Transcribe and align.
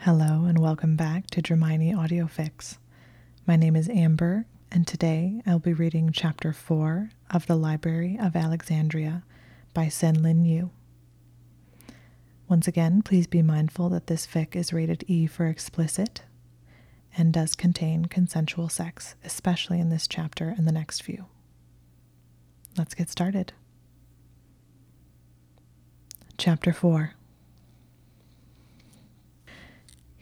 Hello 0.00 0.44
and 0.44 0.58
welcome 0.60 0.94
back 0.94 1.26
to 1.30 1.42
Dramione 1.42 1.96
Audio 1.96 2.26
Fics. 2.26 2.76
My 3.44 3.56
name 3.56 3.74
is 3.74 3.88
Amber, 3.88 4.46
and 4.70 4.86
today 4.86 5.40
I'll 5.44 5.58
be 5.58 5.72
reading 5.72 6.12
Chapter 6.12 6.52
4 6.52 7.10
of 7.30 7.48
The 7.48 7.56
Library 7.56 8.16
of 8.20 8.36
Alexandria 8.36 9.24
by 9.74 9.88
Sen 9.88 10.22
Lin 10.22 10.44
Yu. 10.44 10.70
Once 12.48 12.68
again, 12.68 13.02
please 13.02 13.26
be 13.26 13.42
mindful 13.42 13.88
that 13.88 14.06
this 14.06 14.28
fic 14.28 14.54
is 14.54 14.72
rated 14.72 15.02
E 15.08 15.26
for 15.26 15.46
explicit 15.46 16.22
and 17.18 17.32
does 17.32 17.56
contain 17.56 18.04
consensual 18.04 18.68
sex, 18.68 19.16
especially 19.24 19.80
in 19.80 19.88
this 19.88 20.06
chapter 20.06 20.54
and 20.56 20.68
the 20.68 20.72
next 20.72 21.02
few. 21.02 21.24
Let's 22.78 22.94
get 22.94 23.10
started. 23.10 23.54
Chapter 26.38 26.72
4 26.72 27.14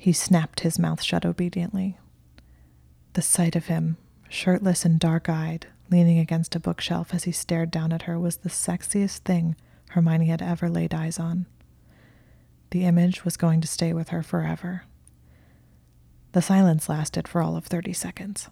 He 0.04 0.12
snapped 0.12 0.60
his 0.60 0.78
mouth 0.78 1.02
shut 1.02 1.24
obediently. 1.24 1.96
The 3.14 3.22
sight 3.22 3.56
of 3.56 3.68
him, 3.68 3.96
shirtless 4.28 4.84
and 4.84 5.00
dark 5.00 5.30
eyed, 5.30 5.68
leaning 5.90 6.18
against 6.18 6.54
a 6.54 6.60
bookshelf 6.60 7.14
as 7.14 7.24
he 7.24 7.32
stared 7.32 7.70
down 7.70 7.90
at 7.90 8.02
her, 8.02 8.20
was 8.20 8.36
the 8.36 8.50
sexiest 8.50 9.20
thing 9.20 9.56
Hermione 9.88 10.26
had 10.26 10.42
ever 10.42 10.68
laid 10.68 10.92
eyes 10.92 11.18
on. 11.18 11.46
The 12.68 12.84
image 12.84 13.24
was 13.24 13.38
going 13.38 13.62
to 13.62 13.66
stay 13.66 13.94
with 13.94 14.10
her 14.10 14.22
forever. 14.22 14.82
The 16.32 16.42
silence 16.42 16.90
lasted 16.90 17.26
for 17.26 17.40
all 17.40 17.56
of 17.56 17.64
30 17.64 17.94
seconds. 17.94 18.50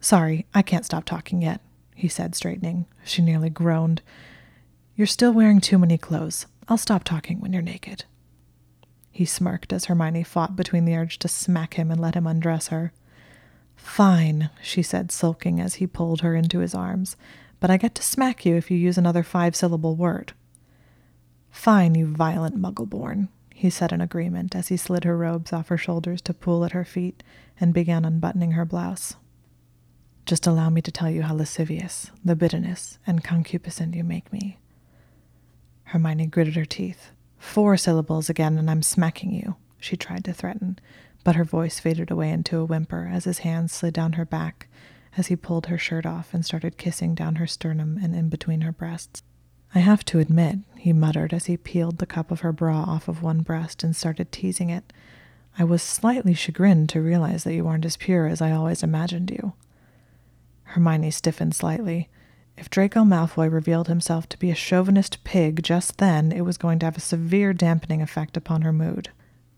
Sorry, 0.00 0.46
I 0.52 0.62
can't 0.62 0.84
stop 0.84 1.04
talking 1.04 1.42
yet, 1.42 1.60
he 1.94 2.08
said, 2.08 2.34
straightening. 2.34 2.86
She 3.04 3.22
nearly 3.22 3.50
groaned. 3.50 4.02
You're 4.96 5.06
still 5.06 5.32
wearing 5.32 5.60
too 5.60 5.78
many 5.78 5.96
clothes. 5.96 6.46
I'll 6.66 6.76
stop 6.76 7.04
talking 7.04 7.38
when 7.38 7.52
you're 7.52 7.62
naked. 7.62 8.04
He 9.18 9.24
smirked 9.24 9.72
as 9.72 9.86
Hermione 9.86 10.22
fought 10.22 10.54
between 10.54 10.84
the 10.84 10.94
urge 10.94 11.18
to 11.18 11.26
smack 11.26 11.74
him 11.74 11.90
and 11.90 12.00
let 12.00 12.14
him 12.14 12.24
undress 12.24 12.68
her. 12.68 12.92
Fine, 13.74 14.48
she 14.62 14.80
said, 14.80 15.10
sulking 15.10 15.58
as 15.58 15.74
he 15.74 15.88
pulled 15.88 16.20
her 16.20 16.36
into 16.36 16.60
his 16.60 16.72
arms, 16.72 17.16
but 17.58 17.68
I 17.68 17.78
get 17.78 17.96
to 17.96 18.02
smack 18.04 18.46
you 18.46 18.54
if 18.54 18.70
you 18.70 18.78
use 18.78 18.96
another 18.96 19.24
five 19.24 19.56
syllable 19.56 19.96
word. 19.96 20.34
Fine, 21.50 21.96
you 21.96 22.06
violent 22.06 22.62
muggle 22.62 22.88
born, 22.88 23.28
he 23.52 23.70
said 23.70 23.90
in 23.90 24.00
agreement 24.00 24.54
as 24.54 24.68
he 24.68 24.76
slid 24.76 25.02
her 25.02 25.16
robes 25.16 25.52
off 25.52 25.66
her 25.66 25.76
shoulders 25.76 26.22
to 26.22 26.32
pull 26.32 26.64
at 26.64 26.70
her 26.70 26.84
feet 26.84 27.24
and 27.58 27.74
began 27.74 28.04
unbuttoning 28.04 28.52
her 28.52 28.64
blouse. 28.64 29.16
Just 30.26 30.46
allow 30.46 30.70
me 30.70 30.80
to 30.80 30.92
tell 30.92 31.10
you 31.10 31.22
how 31.22 31.34
lascivious, 31.34 32.12
libidinous, 32.24 33.00
and 33.04 33.24
concupiscent 33.24 33.96
you 33.96 34.04
make 34.04 34.32
me. 34.32 34.60
Hermione 35.86 36.26
gritted 36.26 36.54
her 36.54 36.64
teeth. 36.64 37.10
Four 37.38 37.76
syllables 37.76 38.28
again, 38.28 38.58
and 38.58 38.70
I'm 38.70 38.82
smacking 38.82 39.32
you, 39.32 39.56
she 39.78 39.96
tried 39.96 40.24
to 40.24 40.32
threaten, 40.32 40.78
but 41.24 41.36
her 41.36 41.44
voice 41.44 41.80
faded 41.80 42.10
away 42.10 42.30
into 42.30 42.58
a 42.58 42.64
whimper 42.64 43.08
as 43.12 43.24
his 43.24 43.38
hands 43.38 43.72
slid 43.72 43.94
down 43.94 44.14
her 44.14 44.24
back 44.24 44.68
as 45.16 45.28
he 45.28 45.36
pulled 45.36 45.66
her 45.66 45.78
shirt 45.78 46.06
off 46.06 46.32
and 46.32 46.44
started 46.44 46.78
kissing 46.78 47.14
down 47.14 47.36
her 47.36 47.46
sternum 47.46 47.98
and 48.02 48.14
in 48.14 48.28
between 48.28 48.62
her 48.62 48.72
breasts. 48.72 49.22
I 49.74 49.80
have 49.80 50.04
to 50.06 50.18
admit, 50.18 50.60
he 50.76 50.92
muttered 50.92 51.34
as 51.34 51.46
he 51.46 51.56
peeled 51.56 51.98
the 51.98 52.06
cup 52.06 52.30
of 52.30 52.40
her 52.40 52.52
bra 52.52 52.82
off 52.82 53.08
of 53.08 53.22
one 53.22 53.40
breast 53.40 53.84
and 53.84 53.94
started 53.94 54.32
teasing 54.32 54.70
it. 54.70 54.92
I 55.58 55.64
was 55.64 55.82
slightly 55.82 56.34
chagrined 56.34 56.88
to 56.90 57.02
realize 57.02 57.44
that 57.44 57.54
you 57.54 57.66
aren't 57.66 57.84
as 57.84 57.96
pure 57.96 58.26
as 58.26 58.40
I 58.40 58.52
always 58.52 58.82
imagined 58.82 59.30
you. 59.30 59.52
Hermione 60.62 61.10
stiffened 61.10 61.54
slightly. 61.54 62.08
If 62.58 62.70
Draco 62.70 63.04
Malfoy 63.04 63.52
revealed 63.52 63.86
himself 63.86 64.28
to 64.30 64.38
be 64.38 64.50
a 64.50 64.54
chauvinist 64.56 65.22
pig 65.22 65.62
just 65.62 65.98
then, 65.98 66.32
it 66.32 66.40
was 66.40 66.58
going 66.58 66.80
to 66.80 66.86
have 66.86 66.96
a 66.96 67.00
severe 67.00 67.52
dampening 67.52 68.02
effect 68.02 68.36
upon 68.36 68.62
her 68.62 68.72
mood. 68.72 69.10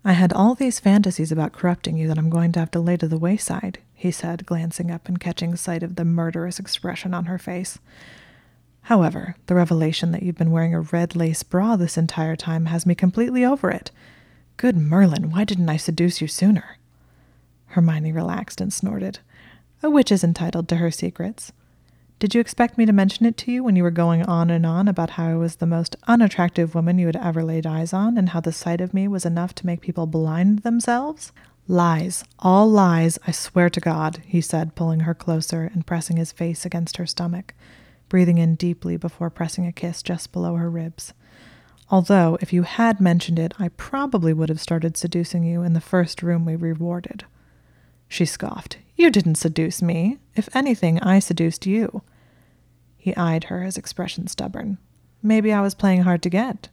I 0.04 0.12
had 0.12 0.34
all 0.34 0.54
these 0.54 0.80
fantasies 0.80 1.32
about 1.32 1.54
corrupting 1.54 1.96
you 1.96 2.08
that 2.08 2.18
I'm 2.18 2.28
going 2.28 2.52
to 2.52 2.60
have 2.60 2.70
to 2.72 2.78
lay 2.78 2.98
to 2.98 3.08
the 3.08 3.18
wayside, 3.18 3.78
he 3.94 4.10
said, 4.10 4.44
glancing 4.44 4.90
up 4.90 5.08
and 5.08 5.18
catching 5.18 5.56
sight 5.56 5.82
of 5.82 5.96
the 5.96 6.04
murderous 6.04 6.58
expression 6.58 7.14
on 7.14 7.24
her 7.24 7.38
face. 7.38 7.78
However, 8.82 9.34
the 9.46 9.54
revelation 9.54 10.12
that 10.12 10.22
you've 10.22 10.38
been 10.38 10.50
wearing 10.50 10.74
a 10.74 10.82
red 10.82 11.16
lace 11.16 11.42
bra 11.42 11.76
this 11.76 11.96
entire 11.96 12.36
time 12.36 12.66
has 12.66 12.84
me 12.84 12.94
completely 12.94 13.46
over 13.46 13.70
it. 13.70 13.90
Good 14.58 14.76
Merlin, 14.76 15.30
why 15.30 15.44
didn't 15.44 15.70
I 15.70 15.78
seduce 15.78 16.20
you 16.20 16.28
sooner? 16.28 16.76
Hermione 17.68 18.12
relaxed 18.12 18.60
and 18.60 18.70
snorted. 18.70 19.20
A 19.82 19.88
witch 19.88 20.12
is 20.12 20.22
entitled 20.22 20.68
to 20.68 20.76
her 20.76 20.90
secrets. 20.90 21.50
Did 22.20 22.34
you 22.34 22.40
expect 22.42 22.76
me 22.76 22.84
to 22.84 22.92
mention 22.92 23.24
it 23.24 23.38
to 23.38 23.50
you 23.50 23.64
when 23.64 23.76
you 23.76 23.82
were 23.82 23.90
going 23.90 24.22
on 24.26 24.50
and 24.50 24.66
on 24.66 24.88
about 24.88 25.10
how 25.12 25.28
I 25.28 25.36
was 25.36 25.56
the 25.56 25.66
most 25.66 25.96
unattractive 26.06 26.74
woman 26.74 26.98
you 26.98 27.06
had 27.06 27.16
ever 27.16 27.42
laid 27.42 27.66
eyes 27.66 27.94
on 27.94 28.18
and 28.18 28.28
how 28.28 28.40
the 28.40 28.52
sight 28.52 28.82
of 28.82 28.92
me 28.92 29.08
was 29.08 29.24
enough 29.24 29.54
to 29.54 29.66
make 29.66 29.80
people 29.80 30.06
blind 30.06 30.58
themselves? 30.58 31.32
Lies, 31.66 32.22
all 32.38 32.70
lies, 32.70 33.18
I 33.26 33.30
swear 33.30 33.70
to 33.70 33.80
God, 33.80 34.20
he 34.26 34.42
said, 34.42 34.74
pulling 34.74 35.00
her 35.00 35.14
closer 35.14 35.70
and 35.72 35.86
pressing 35.86 36.18
his 36.18 36.30
face 36.30 36.66
against 36.66 36.98
her 36.98 37.06
stomach, 37.06 37.54
breathing 38.10 38.36
in 38.36 38.54
deeply 38.54 38.98
before 38.98 39.30
pressing 39.30 39.66
a 39.66 39.72
kiss 39.72 40.02
just 40.02 40.30
below 40.30 40.56
her 40.56 40.68
ribs. 40.68 41.14
Although, 41.90 42.36
if 42.42 42.52
you 42.52 42.64
had 42.64 43.00
mentioned 43.00 43.38
it, 43.38 43.54
I 43.58 43.68
probably 43.68 44.34
would 44.34 44.50
have 44.50 44.60
started 44.60 44.98
seducing 44.98 45.42
you 45.42 45.62
in 45.62 45.72
the 45.72 45.80
first 45.80 46.22
room 46.22 46.44
we 46.44 46.54
rewarded. 46.54 47.24
She 48.10 48.26
scoffed. 48.26 48.76
You 48.96 49.08
didn't 49.08 49.36
seduce 49.36 49.80
me. 49.80 50.18
If 50.34 50.54
anything, 50.54 50.98
I 51.00 51.20
seduced 51.20 51.64
you. 51.64 52.02
He 52.98 53.16
eyed 53.16 53.44
her, 53.44 53.62
his 53.62 53.78
expression 53.78 54.26
stubborn. 54.26 54.78
Maybe 55.22 55.52
I 55.52 55.60
was 55.60 55.76
playing 55.76 56.02
hard 56.02 56.20
to 56.24 56.28
get. 56.28 56.68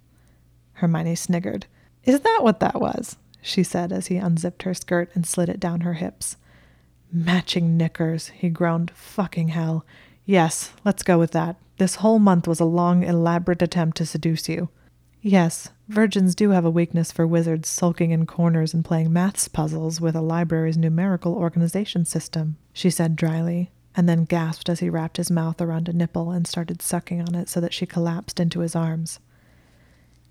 Hermione 0.74 1.16
sniggered. 1.16 1.68
Is 2.04 2.22
that 2.22 2.40
what 2.42 2.60
that 2.60 2.82
was? 2.82 3.18
she 3.40 3.62
said 3.62 3.92
as 3.92 4.08
he 4.08 4.18
unzipped 4.18 4.64
her 4.64 4.74
skirt 4.74 5.12
and 5.14 5.28
slid 5.28 5.48
it 5.48 5.60
down 5.60 5.82
her 5.82 5.94
hips. 5.94 6.38
Matching 7.12 7.78
knickers, 7.78 8.30
he 8.30 8.50
groaned. 8.50 8.90
Fucking 8.96 9.50
hell. 9.50 9.86
Yes, 10.26 10.74
let's 10.84 11.04
go 11.04 11.20
with 11.20 11.32
that. 11.32 11.56
This 11.78 11.96
whole 11.96 12.18
month 12.18 12.48
was 12.48 12.60
a 12.60 12.66
long, 12.66 13.04
elaborate 13.04 13.62
attempt 13.62 13.96
to 13.98 14.08
seduce 14.08 14.50
you. 14.50 14.70
Yes, 15.22 15.70
virgins 15.88 16.36
do 16.36 16.50
have 16.50 16.66
a 16.66 16.70
weakness 16.70 17.12
for 17.12 17.26
wizards 17.26 17.70
sulking 17.70 18.12
in 18.12 18.26
corners 18.26 18.74
and 18.74 18.84
playing 18.84 19.12
maths 19.12 19.48
puzzles 19.48 20.02
with 20.02 20.16
a 20.16 20.22
library's 20.22 20.78
numerical 20.78 21.34
organization 21.34 22.06
system, 22.06 22.58
she 22.74 22.90
said 22.90 23.16
dryly, 23.16 23.72
and 23.96 24.08
then 24.08 24.26
gasped 24.26 24.70
as 24.70 24.80
he 24.80 24.90
wrapped 24.90 25.18
his 25.18 25.32
mouth 25.32 25.62
around 25.62 25.90
a 25.90 25.94
nipple 25.94 26.32
and 26.32 26.46
started 26.46 26.82
sucking 26.82 27.22
on 27.22 27.34
it 27.34 27.50
so 27.50 27.60
that 27.60 27.74
she 27.74 27.86
collapsed 27.86 28.40
into 28.40 28.60
his 28.60 28.76
arms. 28.76 29.20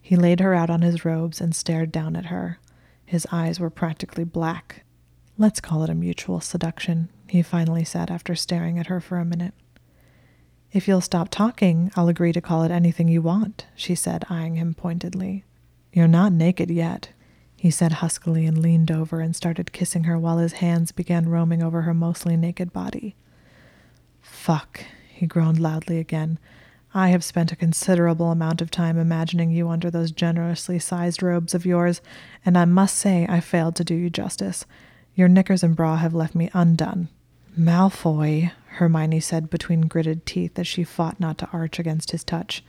He 0.00 0.15
laid 0.15 0.41
her 0.41 0.55
out 0.55 0.71
on 0.71 0.83
his 0.83 1.05
robes 1.05 1.41
and 1.41 1.55
stared 1.55 1.91
down 1.91 2.15
at 2.15 2.27
her. 2.27 2.61
His 3.05 3.27
eyes 3.33 3.59
were 3.59 3.71
practically 3.71 4.23
black. 4.25 4.84
Let's 5.37 5.61
call 5.61 5.83
it 5.83 5.91
a 5.91 5.94
mutual 5.94 6.41
seduction, 6.41 7.09
he 7.28 7.43
finally 7.43 7.84
said 7.84 8.11
after 8.11 8.34
staring 8.34 8.78
at 8.78 8.87
her 8.87 9.00
for 9.00 9.19
a 9.19 9.25
minute. 9.25 9.55
If 10.76 10.87
you'll 10.87 11.00
stop 11.00 11.31
talking, 11.31 11.91
I'll 11.97 12.10
agree 12.10 12.34
to 12.34 12.42
call 12.42 12.62
it 12.62 12.70
anything 12.70 13.09
you 13.09 13.22
want, 13.22 13.64
she 13.75 13.94
said, 13.94 14.26
eyeing 14.28 14.56
him 14.56 14.75
pointedly. 14.75 15.42
You're 15.91 16.06
not 16.06 16.34
naked 16.34 16.70
yet, 16.70 17.09
he 17.56 17.70
said 17.70 17.92
huskily 17.92 18.44
and 18.44 18.59
leaned 18.59 18.91
over 18.91 19.20
and 19.20 19.34
started 19.34 19.72
kissing 19.72 20.04
her 20.04 20.19
while 20.19 20.37
his 20.37 20.53
hands 20.60 20.92
began 20.92 21.31
roaming 21.31 21.62
over 21.62 21.81
her 21.81 21.94
mostly 21.94 22.37
naked 22.37 22.75
body. 22.75 23.16
Fuck, 24.20 24.84
he 25.09 25.25
groaned 25.25 25.59
loudly 25.59 25.98
again. 25.98 26.38
I 26.93 27.08
have 27.08 27.25
spent 27.25 27.53
a 27.53 27.56
considerable 27.56 28.31
amount 28.31 28.60
of 28.60 28.70
time 28.70 28.98
imagining 28.98 29.50
you 29.50 29.70
under 29.70 29.91
those 29.91 30.10
generously 30.10 30.78
sized 30.78 31.22
robes 31.22 31.54
of 31.54 31.64
yours, 31.64 32.03
and 32.44 32.58
I 32.58 32.66
must 32.66 32.98
say 32.98 33.25
I 33.31 33.41
failed 33.41 33.76
to 33.76 33.84
do 33.84 33.94
you 33.94 34.10
justice. 34.10 34.66
Your 35.14 35.28
knickers 35.28 35.62
and 35.62 35.75
bra 35.75 35.97
have 35.97 36.12
left 36.12 36.34
me 36.34 36.50
undone. 36.53 37.08
Malfoy, 37.58 38.53
Hermione 38.76 39.20
said 39.20 39.50
between 39.50 39.82
gritted 39.82 40.26
teeth 40.26 40.59
as 40.59 40.66
she 40.66 40.84
fought 40.84 41.20
not 41.20 41.38
to 41.38 41.48
arch 41.53 41.78
against 41.78 42.10
his 42.10 42.25
touch. 42.25 42.64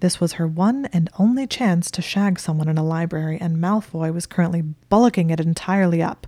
This 0.00 0.20
was 0.20 0.34
her 0.34 0.46
one 0.46 0.86
and 0.92 1.08
only 1.18 1.46
chance 1.46 1.90
to 1.90 2.02
shag 2.02 2.38
someone 2.38 2.68
in 2.68 2.76
a 2.76 2.84
library, 2.84 3.38
and 3.40 3.56
Malfoy 3.56 4.12
was 4.12 4.26
currently 4.26 4.62
bullocking 4.90 5.30
it 5.30 5.40
entirely 5.40 6.02
up. 6.02 6.26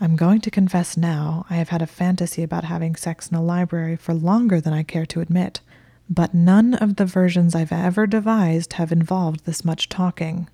I'm 0.00 0.16
going 0.16 0.40
to 0.40 0.50
confess 0.50 0.96
now, 0.96 1.44
I 1.50 1.56
have 1.56 1.68
had 1.68 1.82
a 1.82 1.86
fantasy 1.86 2.42
about 2.42 2.64
having 2.64 2.96
sex 2.96 3.28
in 3.28 3.36
a 3.36 3.42
library 3.42 3.96
for 3.96 4.14
longer 4.14 4.58
than 4.58 4.72
I 4.72 4.82
care 4.82 5.04
to 5.06 5.20
admit, 5.20 5.60
but 6.08 6.32
none 6.32 6.72
of 6.72 6.96
the 6.96 7.04
versions 7.04 7.54
I've 7.54 7.72
ever 7.72 8.06
devised 8.06 8.74
have 8.74 8.92
involved 8.92 9.44
this 9.44 9.62
much 9.62 9.90
talking. 9.90 10.48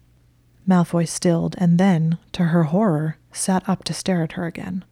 Malfoy 0.66 1.06
stilled 1.06 1.54
and 1.58 1.78
then, 1.78 2.18
to 2.32 2.44
her 2.46 2.64
horror, 2.64 3.18
sat 3.30 3.66
up 3.68 3.84
to 3.84 3.94
stare 3.94 4.24
at 4.24 4.32
her 4.32 4.46
again. 4.46 4.84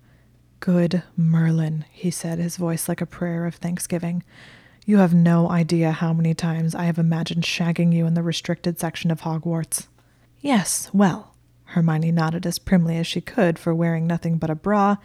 Good 0.65 1.03
Merlin, 1.15 1.85
he 1.91 2.11
said, 2.11 2.39
his 2.39 2.57
voice 2.57 2.89
like 2.89 3.03
a 3.03 3.07
prayer 3.07 3.45
of 3.45 3.57
thanksgiving. 3.57 4.23
You 4.87 4.97
have 4.97 5.13
no 5.13 5.51
idea 5.51 5.93
how 5.93 6.15
many 6.15 6.33
times 6.33 6.75
I 6.75 6.85
have 6.85 6.99
imagined 6.99 7.45
shagging 7.45 7.93
you 7.93 8.07
in 8.07 8.15
the 8.15 8.23
restricted 8.23 8.81
section 8.81 9.11
of 9.11 9.21
Hogwarts. 9.21 9.89
Yes, 10.41 10.89
well, 10.95 11.35
Hermione 11.65 12.13
nodded 12.13 12.47
as 12.47 12.59
primly 12.59 12.97
as 12.97 13.07
she 13.07 13.21
could 13.21 13.59
for 13.59 13.75
wearing 13.75 14.07
nothing 14.07 14.39
but 14.39 14.49
a 14.49 14.55
bra, 14.55 14.97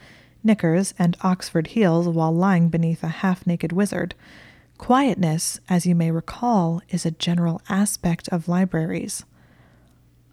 knickers, 0.46 0.94
and 0.98 1.18
Oxford 1.24 1.68
heels 1.68 2.08
while 2.08 2.32
lying 2.32 2.70
beneath 2.70 3.04
a 3.04 3.10
half 3.10 3.46
naked 3.46 3.74
wizard. 3.74 4.16
Quietness, 4.78 5.60
as 5.68 5.86
you 5.86 5.94
may 5.94 6.10
recall, 6.10 6.82
is 6.88 7.06
a 7.06 7.12
general 7.12 7.62
aspect 7.68 8.30
of 8.30 8.48
libraries. 8.48 9.26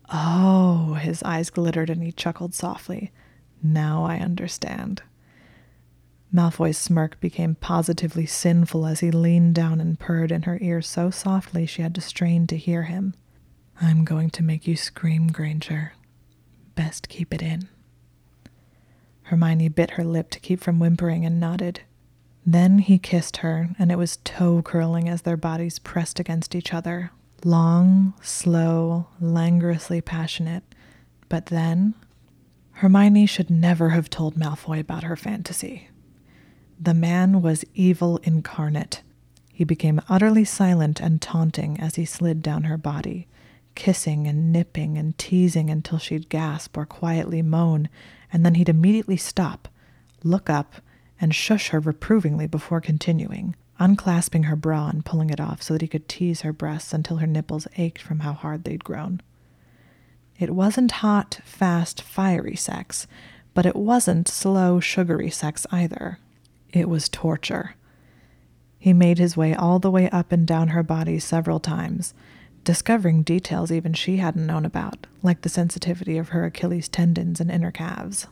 Oh, 0.09 0.95
his 1.01 1.21
eyes 1.25 1.51
glittered 1.51 1.91
and 1.91 2.05
he 2.05 2.13
chuckled 2.13 2.55
softly. 2.55 3.11
Now 3.61 4.05
I 4.05 4.19
understand. 4.19 5.03
Malfoy's 6.33 6.77
smirk 6.77 7.19
became 7.21 7.55
positively 7.55 8.27
sinful 8.27 8.87
as 8.87 9.01
he 9.01 9.11
leaned 9.11 9.55
down 9.55 9.81
and 9.81 9.99
purred 9.99 10.33
in 10.33 10.43
her 10.43 10.59
ear 10.61 10.83
so 10.83 11.11
softly 11.11 11.67
she 11.67 11.83
had 11.83 11.95
to 11.95 12.01
strain 12.01 12.47
to 12.49 12.57
hear 12.57 12.85
him. 12.85 13.15
I'm 13.81 14.05
going 14.05 14.31
to 14.31 14.43
make 14.43 14.67
you 14.67 14.77
scream, 14.77 15.29
Granger. 15.29 15.93
Best 16.75 17.09
keep 17.09 17.33
it 17.33 17.43
in. 17.43 17.69
Hermione 19.25 19.69
bit 19.69 19.93
her 19.93 20.05
lip 20.05 20.31
to 20.31 20.41
keep 20.41 20.61
from 20.61 20.79
whimpering 20.79 21.25
and 21.25 21.41
nodded. 21.41 21.81
Then 22.45 22.79
he 22.79 22.99
kissed 22.99 23.39
her, 23.39 23.71
and 23.79 23.91
it 23.91 23.99
was 23.99 24.19
toe 24.19 24.63
curling 24.63 25.09
as 25.09 25.23
their 25.23 25.37
bodies 25.37 25.79
pressed 25.81 26.21
against 26.21 26.55
each 26.55 26.73
other. 26.73 27.11
Long, 27.45 28.15
slow, 28.23 29.09
languorously 29.21 30.01
passionate. 30.01 30.63
But 31.29 31.47
then, 31.47 31.95
Hermione 32.73 33.27
should 33.27 33.51
never 33.51 33.91
have 33.91 34.09
told 34.09 34.37
Malfoy 34.37 34.79
about 34.79 35.03
her 35.03 35.17
fantasy. 35.17 35.89
The 36.79 36.95
man 36.95 37.41
was 37.41 37.65
evil 37.75 38.19
incarnate. 38.19 39.03
He 39.53 39.65
became 39.65 40.03
utterly 40.09 40.45
silent 40.45 41.01
and 41.01 41.23
taunting 41.23 41.81
as 41.81 41.95
he 41.95 42.05
slid 42.05 42.43
down 42.43 42.65
her 42.65 42.77
body, 42.77 43.27
kissing 43.75 44.27
and 44.27 44.53
nipping 44.53 44.99
and 44.99 45.17
teasing 45.17 45.71
until 45.71 45.99
she'd 45.99 46.29
gasp 46.29 46.77
or 46.77 46.85
quietly 46.85 47.41
moan, 47.41 47.89
and 48.31 48.45
then 48.45 48.57
he'd 48.57 48.69
immediately 48.69 49.17
stop, 49.17 49.69
look 50.23 50.51
up, 50.51 50.75
and 51.19 51.35
shush 51.35 51.69
her 51.69 51.81
reprovingly 51.81 52.47
before 52.47 52.81
continuing, 52.83 53.57
unclasping 53.81 54.45
her 54.45 54.57
bra 54.57 54.89
and 54.89 55.05
pulling 55.05 55.31
it 55.31 55.41
off 55.41 55.63
so 55.63 55.73
that 55.73 55.83
he 55.83 55.89
could 55.89 56.09
tease 56.09 56.43
her 56.43 56.53
breasts 56.53 56.93
until 56.93 57.17
her 57.17 57.27
nipples 57.27 57.67
ached 57.77 58.03
from 58.03 58.21
how 58.21 58.35
hard 58.35 58.65
they'd 58.65 58.85
grown. 58.85 59.23
It 60.39 60.55
wasn't 60.55 60.93
hot, 60.93 61.41
fast, 61.45 62.03
fiery 62.03 62.57
sex, 62.57 63.07
but 63.55 63.65
it 63.65 63.77
wasn't 63.77 64.29
slow, 64.29 64.81
sugary 64.81 65.31
sex 65.31 65.67
either. 65.71 66.19
It 66.77 66.91
was 66.91 67.09
torture. 67.09 67.75
He 68.79 68.93
made 68.93 69.17
his 69.17 69.35
way 69.35 69.55
all 69.55 69.79
the 69.79 69.91
way 69.91 70.11
up 70.11 70.31
and 70.31 70.47
down 70.47 70.69
her 70.69 70.83
body 70.83 71.19
several 71.19 71.59
times, 71.59 72.13
discovering 72.65 73.23
details 73.23 73.73
even 73.73 73.95
she 73.95 74.19
hadn't 74.19 74.45
known 74.45 74.67
about, 74.67 75.07
like 75.23 75.41
the 75.41 75.49
sensitivity 75.49 76.19
of 76.19 76.29
her 76.29 76.45
Achilles 76.45 76.91
tendons 76.91 77.41
and 77.41 77.51
inner 77.51 77.71
calves. 77.71 78.27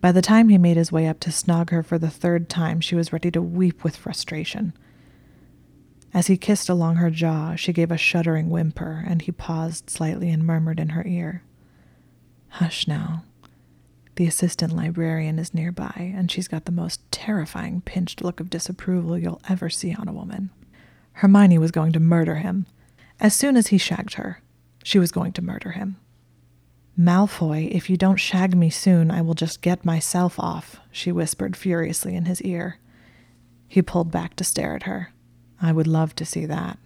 By 0.00 0.10
the 0.10 0.22
time 0.22 0.48
he 0.48 0.56
made 0.56 0.78
his 0.78 0.90
way 0.90 1.06
up 1.06 1.20
to 1.20 1.28
snog 1.28 1.68
her 1.68 1.82
for 1.82 1.98
the 1.98 2.08
third 2.08 2.48
time, 2.48 2.80
she 2.80 2.94
was 2.94 3.12
ready 3.12 3.30
to 3.32 3.42
weep 3.42 3.84
with 3.84 3.94
frustration. 3.94 4.72
As 6.14 6.28
he 6.28 6.38
kissed 6.38 6.70
along 6.70 6.96
her 6.96 7.10
jaw, 7.10 7.56
she 7.56 7.74
gave 7.74 7.90
a 7.90 7.98
shuddering 7.98 8.48
whimper, 8.48 9.04
and 9.06 9.20
he 9.20 9.32
paused 9.32 9.90
slightly 9.90 10.30
and 10.30 10.46
murmured 10.46 10.80
in 10.80 10.90
her 10.90 11.06
ear, 11.06 11.42
Hush 12.48 12.88
now. 12.88 13.24
The 14.16 14.26
assistant 14.26 14.76
librarian 14.76 15.38
is 15.38 15.54
nearby, 15.54 16.12
and 16.14 16.30
she's 16.30 16.48
got 16.48 16.66
the 16.66 16.72
most 16.72 17.00
terrifying 17.10 17.80
pinched 17.80 18.22
look 18.22 18.40
of 18.40 18.50
disapproval 18.50 19.16
you'll 19.16 19.40
ever 19.48 19.70
see 19.70 19.94
on 19.94 20.08
a 20.08 20.12
woman. 20.12 20.50
Hermione 21.14 21.58
was 21.58 21.70
going 21.70 21.92
to 21.92 22.00
murder 22.00 22.36
him, 22.36 22.66
as 23.22 23.34
soon 23.34 23.56
as 23.56 23.68
he 23.68 23.78
shagged 23.78 24.14
her, 24.14 24.42
she 24.82 24.98
was 24.98 25.12
going 25.12 25.32
to 25.34 25.42
murder 25.42 25.70
him. 25.70 25.96
Malfoy, 26.98 27.70
if 27.70 27.88
you 27.88 27.96
don't 27.96 28.16
shag 28.16 28.56
me 28.56 28.68
soon, 28.68 29.10
I 29.10 29.22
will 29.22 29.34
just 29.34 29.62
get 29.62 29.84
myself 29.84 30.38
off, 30.40 30.80
she 30.90 31.12
whispered 31.12 31.56
furiously 31.56 32.14
in 32.14 32.24
his 32.24 32.42
ear. 32.42 32.78
He 33.68 33.80
pulled 33.80 34.10
back 34.10 34.34
to 34.36 34.44
stare 34.44 34.74
at 34.74 34.82
her. 34.82 35.12
I 35.60 35.72
would 35.72 35.86
love 35.86 36.14
to 36.16 36.26
see 36.26 36.44
that. 36.46 36.78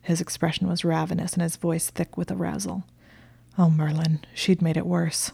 His 0.00 0.20
expression 0.20 0.66
was 0.66 0.84
ravenous 0.84 1.34
and 1.34 1.42
his 1.42 1.56
voice 1.56 1.90
thick 1.90 2.16
with 2.16 2.32
arousal. 2.32 2.84
Oh, 3.58 3.68
Merlin, 3.68 4.20
she'd 4.34 4.62
made 4.62 4.76
it 4.76 4.86
worse. 4.86 5.30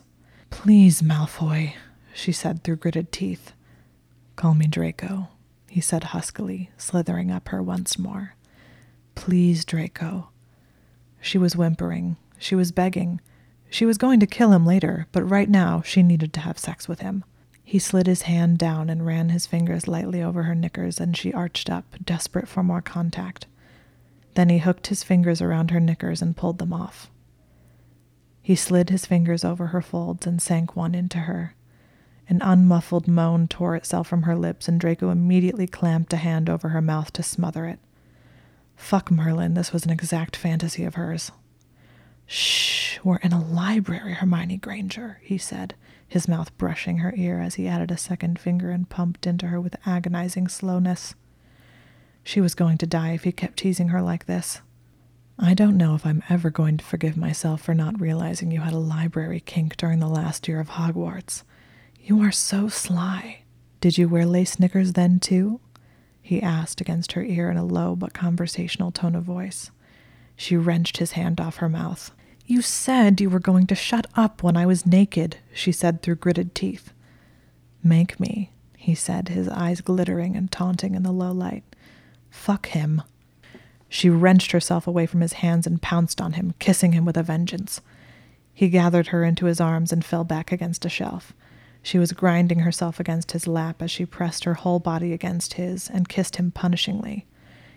Please, 0.53 1.03
Malfoy, 1.03 1.75
she 2.15 2.31
said 2.31 2.63
through 2.63 2.77
gritted 2.77 3.11
teeth. 3.11 3.53
Call 4.37 4.55
me 4.55 4.69
Draco, 4.69 5.29
he 5.69 5.81
said 5.81 6.05
huskily, 6.05 6.71
slithering 6.77 7.33
up 7.33 7.49
her 7.49 7.61
once 7.61 7.99
more. 7.99 8.37
Please, 9.17 9.65
Draco. 9.65 10.29
She 11.21 11.37
was 11.37 11.57
whimpering. 11.57 12.17
She 12.39 12.55
was 12.55 12.71
begging. 12.71 13.21
She 13.71 13.85
was 13.85 13.99
going 13.99 14.21
to 14.21 14.27
kill 14.27 14.53
him 14.53 14.65
later, 14.65 15.09
but 15.11 15.25
right 15.25 15.49
now 15.49 15.83
she 15.83 16.03
needed 16.03 16.33
to 16.35 16.41
have 16.41 16.59
sex 16.59 16.87
with 16.87 17.01
him. 17.01 17.25
He 17.65 17.81
slid 17.81 18.07
his 18.07 18.23
hand 18.23 18.59
down 18.59 18.89
and 18.89 19.07
ran 19.07 19.31
his 19.31 19.47
fingers 19.47 19.89
lightly 19.89 20.23
over 20.23 20.45
her 20.45 20.55
knickers, 20.55 21.01
and 21.01 21.17
she 21.17 21.33
arched 21.33 21.71
up, 21.71 21.97
desperate 22.05 22.47
for 22.47 22.63
more 22.63 22.83
contact. 22.83 23.47
Then 24.35 24.49
he 24.49 24.59
hooked 24.59 24.89
his 24.89 25.03
fingers 25.03 25.41
around 25.41 25.71
her 25.71 25.81
knickers 25.81 26.23
and 26.23 26.37
pulled 26.37 26.59
them 26.59 26.73
off. 26.73 27.11
He 28.43 28.57
slid 28.57 28.91
his 28.91 29.07
fingers 29.07 29.45
over 29.45 29.69
her 29.69 29.81
folds 29.81 30.27
and 30.27 30.43
sank 30.43 30.75
one 30.75 30.95
into 30.95 31.19
her. 31.19 31.55
An 32.29 32.41
unmuffled 32.43 33.07
moan 33.07 33.47
tore 33.47 33.77
itself 33.77 34.09
from 34.09 34.23
her 34.23 34.37
lips, 34.37 34.69
and 34.69 34.81
Draco 34.81 35.11
immediately 35.11 35.67
clamped 35.67 36.13
a 36.13 36.17
hand 36.17 36.51
over 36.51 36.71
her 36.71 36.83
mouth 36.83 37.13
to 37.15 37.23
smother 37.23 37.67
it. 37.67 37.79
Fuck 38.75 39.11
Merlin, 39.11 39.55
this 39.55 39.73
was 39.73 39.85
an 39.85 39.91
exact 39.91 40.35
fantasy 40.35 40.85
of 40.85 40.95
hers. 40.95 41.31
Shh, 42.27 42.99
we're 43.05 43.17
in 43.17 43.33
a 43.33 43.45
library, 43.45 44.15
Hermione 44.15 44.57
Granger, 44.57 45.21
he 45.23 45.39
said, 45.39 45.75
his 46.09 46.29
mouth 46.29 46.57
brushing 46.59 46.99
her 46.99 47.15
ear 47.17 47.41
as 47.41 47.55
he 47.57 47.69
added 47.69 47.91
a 47.91 47.97
second 47.97 48.39
finger 48.39 48.71
and 48.71 48.89
pumped 48.89 49.27
into 49.27 49.49
her 49.49 49.61
with 49.61 49.77
agonizing 49.87 50.49
slowness. 50.49 51.15
She 52.25 52.41
was 52.41 52.55
going 52.55 52.79
to 52.79 52.87
die 52.87 53.13
if 53.13 53.25
he 53.25 53.33
kept 53.33 53.59
teasing 53.59 53.89
her 53.89 54.03
like 54.03 54.27
this. 54.27 54.63
I 55.45 55.55
don't 55.55 55.77
know 55.77 55.97
if 55.97 56.07
I'm 56.07 56.23
ever 56.29 56.51
going 56.51 56.77
to 56.77 56.85
forgive 56.85 57.17
myself 57.17 57.63
for 57.63 57.75
not 57.75 58.01
realizing 58.01 58.53
you 58.53 58.61
had 58.61 58.73
a 58.73 58.79
library 58.79 59.41
kink 59.41 59.77
during 59.77 59.99
the 59.99 60.07
last 60.07 60.47
year 60.47 60.61
of 60.61 60.69
Hogwarts. 60.69 61.43
You 62.01 62.21
are 62.23 62.31
so 62.31 62.69
sly. 62.69 63.43
Did 63.81 63.99
you 63.99 64.09
wear 64.09 64.25
lace 64.25 64.61
knickers 64.61 64.93
then, 64.93 65.19
too? 65.19 65.59
he 66.23 66.41
asked 66.41 66.81
against 66.81 67.13
her 67.13 67.25
ear 67.25 67.51
in 67.51 67.57
a 67.57 67.65
low 67.65 67.97
but 67.97 68.15
conversational 68.15 68.93
tone 68.93 69.17
of 69.17 69.25
voice. 69.25 69.73
She 70.37 70.57
wrenched 70.57 70.99
his 70.99 71.13
hand 71.13 71.41
off 71.41 71.57
her 71.57 71.69
mouth. 71.69 72.13
You 72.47 72.63
said 72.63 73.21
you 73.21 73.29
were 73.29 73.41
going 73.41 73.67
to 73.67 73.75
shut 73.75 74.07
up 74.15 74.45
when 74.45 74.57
I 74.57 74.65
was 74.65 74.87
naked, 74.87 75.39
she 75.53 75.73
said 75.73 76.03
through 76.03 76.17
gritted 76.17 76.55
teeth. 76.55 76.93
Make 77.83 78.21
me, 78.21 78.53
he 78.77 78.95
said, 78.95 79.31
his 79.31 79.49
eyes 79.49 79.81
glittering 79.81 80.37
and 80.37 80.53
taunting 80.53 80.95
in 80.95 81.03
the 81.03 81.11
low 81.11 81.33
light. 81.33 81.65
Fuck 82.31 82.67
him. 82.67 83.03
She 83.93 84.09
wrenched 84.09 84.53
herself 84.53 84.87
away 84.87 85.05
from 85.05 85.21
his 85.21 85.35
hands 85.35 85.67
and 85.67 85.83
pounced 85.83 86.19
on 86.19 86.33
him, 86.33 86.55
kissing 86.59 86.93
him 86.93 87.05
with 87.05 87.19
a 87.19 87.23
vengeance. 87.23 87.83
He 88.55 88.71
gathered 88.71 89.09
her 89.09 89.23
into 89.23 89.45
his 89.45 89.61
arms 89.61 89.93
and 89.93 90.03
fell 90.03 90.25
back 90.25 90.51
against 90.51 90.87
a 90.87 90.89
shelf. 90.89 91.35
She 91.83 91.99
was 91.99 92.13
grinding 92.13 92.61
herself 92.61 92.99
against 92.99 93.33
his 93.33 93.47
lap 93.47 93.83
as 93.83 93.91
she 93.91 94.07
pressed 94.07 94.45
her 94.45 94.55
whole 94.55 94.79
body 94.79 95.13
against 95.13 95.55
his 95.55 95.91
and 95.91 96.09
kissed 96.09 96.37
him 96.37 96.51
punishingly. 96.53 97.27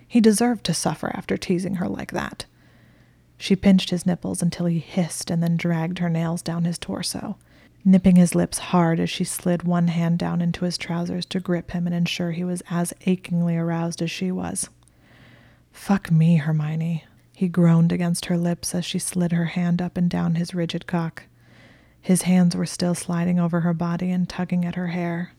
He 0.08 0.22
deserved 0.22 0.64
to 0.64 0.72
suffer 0.72 1.14
after 1.14 1.36
teasing 1.36 1.74
her 1.74 1.88
like 1.88 2.12
that. 2.12 2.46
She 3.36 3.54
pinched 3.54 3.90
his 3.90 4.06
nipples 4.06 4.40
until 4.40 4.64
he 4.64 4.78
hissed 4.78 5.30
and 5.30 5.42
then 5.42 5.58
dragged 5.58 5.98
her 5.98 6.08
nails 6.08 6.40
down 6.40 6.64
his 6.64 6.78
torso, 6.78 7.36
nipping 7.84 8.16
his 8.16 8.34
lips 8.34 8.56
hard 8.56 9.00
as 9.00 9.10
she 9.10 9.24
slid 9.24 9.64
one 9.64 9.88
hand 9.88 10.18
down 10.18 10.40
into 10.40 10.64
his 10.64 10.78
trousers 10.78 11.26
to 11.26 11.40
grip 11.40 11.72
him 11.72 11.86
and 11.86 11.94
ensure 11.94 12.30
he 12.30 12.42
was 12.42 12.62
as 12.70 12.94
achingly 13.04 13.54
aroused 13.54 14.00
as 14.00 14.10
she 14.10 14.32
was. 14.32 14.70
Fuck 15.76 16.10
me, 16.10 16.36
Hermione. 16.36 17.04
He 17.32 17.46
groaned 17.46 17.92
against 17.92 18.24
her 18.24 18.36
lips 18.36 18.74
as 18.74 18.84
she 18.84 18.98
slid 18.98 19.30
her 19.30 19.44
hand 19.44 19.80
up 19.80 19.96
and 19.96 20.10
down 20.10 20.34
his 20.34 20.52
rigid 20.52 20.88
cock. 20.88 21.24
His 22.00 22.22
hands 22.22 22.56
were 22.56 22.66
still 22.66 22.94
sliding 22.94 23.38
over 23.38 23.60
her 23.60 23.74
body 23.74 24.10
and 24.10 24.28
tugging 24.28 24.64
at 24.64 24.74
her 24.74 24.88
hair. 24.88 25.32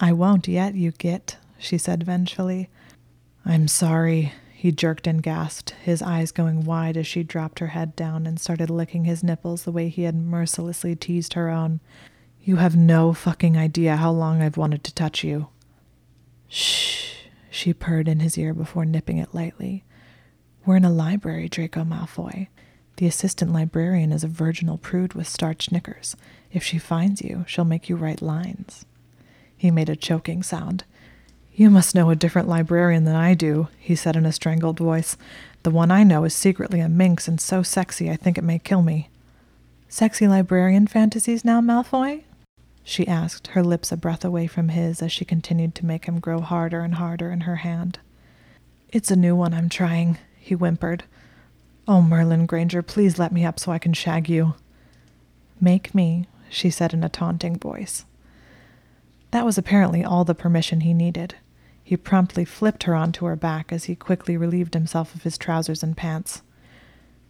I 0.00 0.12
won't 0.12 0.48
yet, 0.48 0.76
you 0.76 0.92
git, 0.92 1.36
she 1.58 1.76
said 1.76 2.04
vengefully. 2.04 2.70
I'm 3.44 3.68
sorry, 3.68 4.32
he 4.54 4.72
jerked 4.72 5.06
and 5.06 5.22
gasped, 5.22 5.70
his 5.82 6.00
eyes 6.00 6.32
going 6.32 6.64
wide 6.64 6.96
as 6.96 7.06
she 7.06 7.22
dropped 7.22 7.58
her 7.58 7.68
head 7.68 7.94
down 7.96 8.24
and 8.26 8.40
started 8.40 8.70
licking 8.70 9.04
his 9.04 9.22
nipples 9.22 9.64
the 9.64 9.72
way 9.72 9.90
he 9.90 10.04
had 10.04 10.14
mercilessly 10.14 10.94
teased 10.94 11.34
her 11.34 11.50
own. 11.50 11.80
You 12.40 12.56
have 12.56 12.76
no 12.76 13.12
fucking 13.12 13.58
idea 13.58 13.96
how 13.96 14.12
long 14.12 14.40
I've 14.40 14.56
wanted 14.56 14.84
to 14.84 14.94
touch 14.94 15.22
you. 15.22 15.48
Shh, 16.48 17.05
she 17.56 17.72
purred 17.72 18.06
in 18.06 18.20
his 18.20 18.36
ear 18.36 18.52
before 18.52 18.84
nipping 18.84 19.18
it 19.18 19.34
lightly. 19.34 19.82
We're 20.64 20.76
in 20.76 20.84
a 20.84 20.90
library, 20.90 21.48
Draco 21.48 21.84
Malfoy. 21.84 22.48
The 22.96 23.06
assistant 23.06 23.52
librarian 23.52 24.12
is 24.12 24.24
a 24.24 24.28
virginal 24.28 24.78
prude 24.78 25.14
with 25.14 25.28
starched 25.28 25.72
knickers. 25.72 26.16
If 26.52 26.62
she 26.62 26.78
finds 26.78 27.22
you, 27.22 27.44
she'll 27.46 27.64
make 27.64 27.88
you 27.88 27.96
write 27.96 28.22
lines. 28.22 28.84
He 29.56 29.70
made 29.70 29.88
a 29.88 29.96
choking 29.96 30.42
sound. 30.42 30.84
You 31.54 31.70
must 31.70 31.94
know 31.94 32.10
a 32.10 32.16
different 32.16 32.48
librarian 32.48 33.04
than 33.04 33.16
I 33.16 33.32
do, 33.34 33.68
he 33.78 33.96
said 33.96 34.16
in 34.16 34.26
a 34.26 34.32
strangled 34.32 34.78
voice. 34.78 35.16
The 35.62 35.70
one 35.70 35.90
I 35.90 36.04
know 36.04 36.24
is 36.24 36.34
secretly 36.34 36.80
a 36.80 36.88
minx 36.88 37.26
and 37.26 37.40
so 37.40 37.62
sexy 37.62 38.10
I 38.10 38.16
think 38.16 38.36
it 38.36 38.44
may 38.44 38.58
kill 38.58 38.82
me. 38.82 39.08
Sexy 39.88 40.28
librarian 40.28 40.86
fantasies 40.86 41.44
now, 41.44 41.60
Malfoy? 41.62 42.24
She 42.88 43.08
asked, 43.08 43.48
her 43.48 43.64
lips 43.64 43.90
a 43.90 43.96
breath 43.96 44.24
away 44.24 44.46
from 44.46 44.68
his 44.68 45.02
as 45.02 45.10
she 45.10 45.24
continued 45.24 45.74
to 45.74 45.84
make 45.84 46.04
him 46.04 46.20
grow 46.20 46.40
harder 46.40 46.82
and 46.82 46.94
harder 46.94 47.32
in 47.32 47.40
her 47.40 47.56
hand. 47.56 47.98
It's 48.90 49.10
a 49.10 49.16
new 49.16 49.34
one 49.34 49.52
I'm 49.52 49.68
trying, 49.68 50.18
he 50.38 50.54
whimpered. 50.54 51.02
Oh, 51.88 52.00
Merlin 52.00 52.46
Granger, 52.46 52.82
please 52.82 53.18
let 53.18 53.32
me 53.32 53.44
up 53.44 53.58
so 53.58 53.72
I 53.72 53.80
can 53.80 53.92
shag 53.92 54.28
you. 54.28 54.54
Make 55.60 55.96
me, 55.96 56.28
she 56.48 56.70
said 56.70 56.94
in 56.94 57.02
a 57.02 57.08
taunting 57.08 57.58
voice. 57.58 58.04
That 59.32 59.44
was 59.44 59.58
apparently 59.58 60.04
all 60.04 60.24
the 60.24 60.32
permission 60.32 60.82
he 60.82 60.94
needed. 60.94 61.34
He 61.82 61.96
promptly 61.96 62.44
flipped 62.44 62.84
her 62.84 62.94
onto 62.94 63.26
her 63.26 63.34
back 63.34 63.72
as 63.72 63.84
he 63.84 63.96
quickly 63.96 64.36
relieved 64.36 64.74
himself 64.74 65.12
of 65.12 65.24
his 65.24 65.36
trousers 65.36 65.82
and 65.82 65.96
pants. 65.96 66.42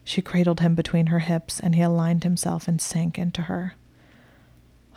She 0.05 0.21
cradled 0.21 0.61
him 0.61 0.75
between 0.75 1.07
her 1.07 1.21
hips, 1.21 1.61
and 1.61 1.75
he 1.75 1.81
aligned 1.81 2.25
himself 2.25 2.69
and 2.69 2.79
sank 2.79 3.19
into 3.19 3.43
her. 3.43 3.75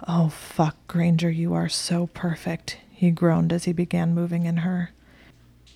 Oh, 0.08 0.30
fuck, 0.30 0.76
Granger, 0.88 1.30
you 1.30 1.54
are 1.54 1.70
so 1.70 2.08
perfect, 2.08 2.78
he 2.90 3.12
groaned 3.12 3.52
as 3.52 3.66
he 3.66 3.74
began 3.74 4.16
moving 4.16 4.46
in 4.46 4.58
her. 4.58 4.92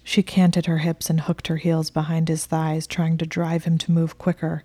She 0.04 0.24
canted 0.24 0.66
her 0.66 0.80
hips 0.80 1.10
and 1.10 1.22
hooked 1.22 1.48
her 1.48 1.58
heels 1.58 1.90
behind 1.90 2.30
his 2.30 2.46
thighs, 2.46 2.88
trying 2.88 3.18
to 3.18 3.26
drive 3.26 3.66
him 3.66 3.78
to 3.80 3.92
move 3.92 4.18
quicker. 4.18 4.64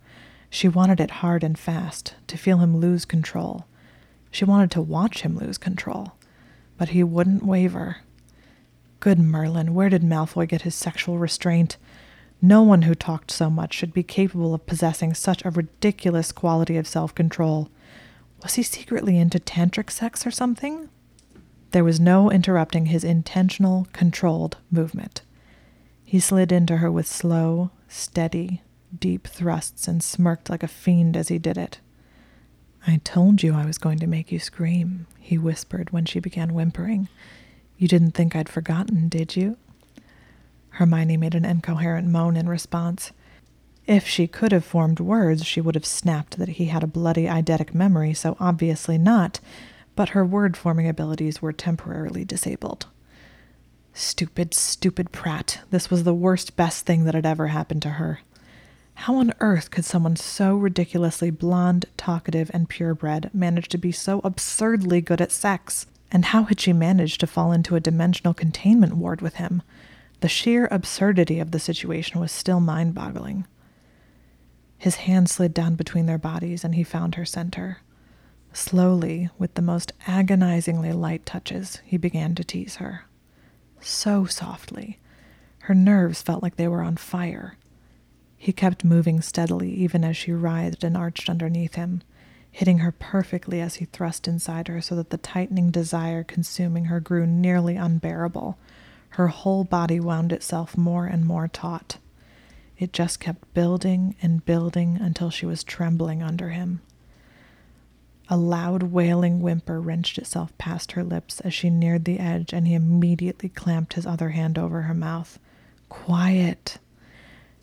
She 0.51 0.69
wanted 0.69 1.01
it 1.01 1.11
hard 1.11 1.45
and 1.45 1.59
fast, 1.59 2.15
to 2.29 2.37
feel 2.37 2.59
him 2.59 2.77
lose 2.77 3.05
control. 3.05 3.67
She 4.31 4.45
wanted 4.45 4.71
to 4.73 4.81
watch 4.81 5.23
him 5.23 5.37
lose 5.37 5.59
control. 5.59 6.15
But 6.77 6.91
he 6.91 7.03
wouldn't 7.03 7.45
waver. 7.45 7.99
Good 9.01 9.19
Merlin, 9.19 9.75
where 9.75 9.89
did 9.89 10.03
Malfoy 10.03 10.49
get 10.49 10.63
his 10.63 10.75
sexual 10.75 11.19
restraint? 11.19 11.77
No 12.41 12.63
one 12.63 12.83
who 12.83 12.95
talked 12.95 13.31
so 13.31 13.51
much 13.51 13.75
should 13.75 13.93
be 13.93 14.03
capable 14.03 14.55
of 14.55 14.67
possessing 14.67 15.15
such 15.15 15.45
a 15.45 15.51
ridiculous 15.51 16.31
quality 16.31 16.77
of 16.77 16.87
self 16.87 17.15
control. 17.15 17.69
Was 18.43 18.55
he 18.55 18.63
secretly 18.63 19.19
into 19.19 19.39
tantric 19.39 19.91
sex 19.91 20.27
or 20.27 20.31
something? 20.31 20.89
There 21.73 21.85
was 21.85 22.01
no 22.01 22.31
interrupting 22.31 22.87
his 22.87 23.05
intentional, 23.05 23.87
controlled 23.93 24.57
movement. 24.71 25.23
He 26.05 26.21
slid 26.21 26.53
into 26.53 26.79
her 26.79 26.91
with 26.91 27.07
slow, 27.07 27.71
steady, 27.89 28.63
deep 28.97 29.27
thrusts 29.27 29.87
and 29.87 30.03
smirked 30.03 30.49
like 30.49 30.63
a 30.63 30.69
fiend 30.69 31.17
as 31.17 31.29
he 31.29 31.39
did 31.39 31.59
it. 31.59 31.81
I 32.87 33.01
told 33.05 33.43
you 33.43 33.55
I 33.55 33.67
was 33.67 33.77
going 33.77 33.99
to 33.99 34.07
make 34.07 34.33
you 34.33 34.39
scream, 34.39 35.07
he 35.19 35.37
whispered 35.37 35.91
when 35.91 36.07
she 36.07 36.21
began 36.21 36.55
whimpering. 36.55 37.09
You 37.77 37.89
didn't 37.89 38.13
think 38.13 38.35
I'd 38.35 38.49
forgotten, 38.49 39.09
did 39.09 39.37
you? 39.37 39.59
Hermione 40.71 41.17
made 41.17 41.35
an 41.35 41.45
incoherent 41.45 42.09
moan 42.09 42.37
in 42.37 42.49
response. 42.49 43.13
If 43.89 44.07
she 44.07 44.27
could 44.27 44.53
have 44.53 44.67
formed 44.67 45.01
words, 45.01 45.47
she 45.47 45.63
would 45.63 45.75
have 45.75 45.87
snapped 45.87 46.37
that 46.37 46.51
he 46.51 46.67
had 46.67 46.83
a 46.83 46.87
bloody 46.87 47.25
eidetic 47.25 47.73
memory, 47.73 48.13
so 48.13 48.37
obviously 48.39 48.99
not, 48.99 49.41
but 49.97 50.11
her 50.11 50.27
word 50.27 50.59
forming 50.59 50.87
abilities 50.87 51.41
were 51.41 51.55
temporarily 51.55 52.23
disabled. 52.23 52.85
Stupid, 53.95 54.53
stupid 54.53 55.11
Pratt. 55.11 55.61
This 55.71 55.91
was 55.91 56.05
the 56.05 56.13
worst, 56.13 56.55
best 56.55 56.85
thing 56.85 57.05
that 57.05 57.15
had 57.15 57.25
ever 57.25 57.47
happened 57.47 57.81
to 57.81 57.93
her. 57.93 58.21
How 58.93 59.15
on 59.17 59.33
earth 59.41 59.71
could 59.71 59.87
someone 59.87 60.17
so 60.17 60.55
ridiculously 60.55 61.31
blonde, 61.31 61.87
talkative, 61.97 62.51
and 62.53 62.69
purebred 62.69 63.31
manage 63.33 63.69
to 63.69 63.79
be 63.79 63.91
so 63.91 64.21
absurdly 64.23 65.01
good 65.01 65.23
at 65.23 65.33
sex? 65.33 65.87
And 66.13 66.27
how 66.27 66.43
had 66.43 66.61
she 66.61 66.75
managed 66.75 67.21
to 67.21 67.27
fall 67.27 67.53
into 67.53 67.75
a 67.75 67.81
dimensional 67.81 68.35
containment 68.35 68.99
ward 68.99 69.23
with 69.23 69.37
him? 69.37 69.63
The 70.21 70.29
sheer 70.29 70.69
absurdity 70.71 71.41
of 71.41 71.53
the 71.53 71.59
situation 71.59 72.21
was 72.21 72.31
still 72.31 72.61
mind 72.61 72.95
boggling. 72.95 73.47
His 74.79 74.97
hand 74.97 75.29
slid 75.29 75.53
down 75.53 75.75
between 75.75 76.07
their 76.07 76.19
bodies, 76.19 76.65
and 76.65 76.75
he 76.75 76.85
found 76.85 77.17
her 77.17 77.25
center. 77.25 77.79
Slowly, 78.53 79.29
with 79.37 79.55
the 79.55 79.63
most 79.63 79.93
agonizingly 80.07 80.93
light 80.93 81.27
touches, 81.27 81.83
he 81.85 81.97
began 81.97 82.35
to 82.37 82.45
tease 82.45 82.77
her 82.77 83.05
so 83.81 84.25
softly. 84.25 84.99
Her 85.61 85.75
nerves 85.75 86.23
felt 86.23 86.43
like 86.43 86.57
they 86.57 86.69
were 86.69 86.83
on 86.83 86.97
fire. 86.97 87.57
He 88.37 88.53
kept 88.53 88.85
moving 88.85 89.21
steadily, 89.21 89.73
even 89.73 90.05
as 90.05 90.17
she 90.17 90.33
writhed 90.33 90.85
and 90.85 90.97
arched 90.97 91.29
underneath 91.29 91.75
him, 91.75 92.03
hitting 92.51 92.79
her 92.79 92.93
perfectly 92.93 93.61
as 93.61 93.77
he 93.77 93.85
thrust 93.85 94.29
inside 94.29 94.69
her 94.69 94.81
so 94.81 94.95
that 94.97 95.11
the 95.11 95.19
tightening 95.19 95.71
desire 95.71 96.23
consuming 96.23 96.87
her 96.87 97.01
grew 97.01 97.27
nearly 97.27 97.77
unbearable. 97.77 98.57
Her 99.11 99.29
whole 99.29 99.65
body 99.65 99.99
wound 100.01 100.33
itself 100.33 100.77
more 100.77 101.07
and 101.07 101.25
more 101.25 101.49
taut. 101.49 101.99
It 102.79 102.93
just 102.93 103.19
kept 103.19 103.53
building 103.55 104.15
and 104.23 104.45
building 104.45 104.99
until 105.01 105.31
she 105.31 105.47
was 105.47 105.65
trembling 105.65 106.23
under 106.23 106.51
him. 106.51 106.81
A 108.29 108.37
loud 108.37 108.85
wailing 108.85 109.41
whimper 109.41 109.81
wrenched 109.81 110.19
itself 110.19 110.57
past 110.59 110.93
her 110.93 111.03
lips 111.03 111.41
as 111.41 111.53
she 111.53 111.71
neared 111.71 112.05
the 112.05 112.21
edge, 112.21 112.53
and 112.53 112.69
he 112.69 112.75
immediately 112.75 113.49
clamped 113.49 113.95
his 113.95 114.07
other 114.07 114.31
hand 114.31 114.59
over 114.59 114.83
her 114.83 114.95
mouth. 114.95 115.39
Quiet! 115.89 116.79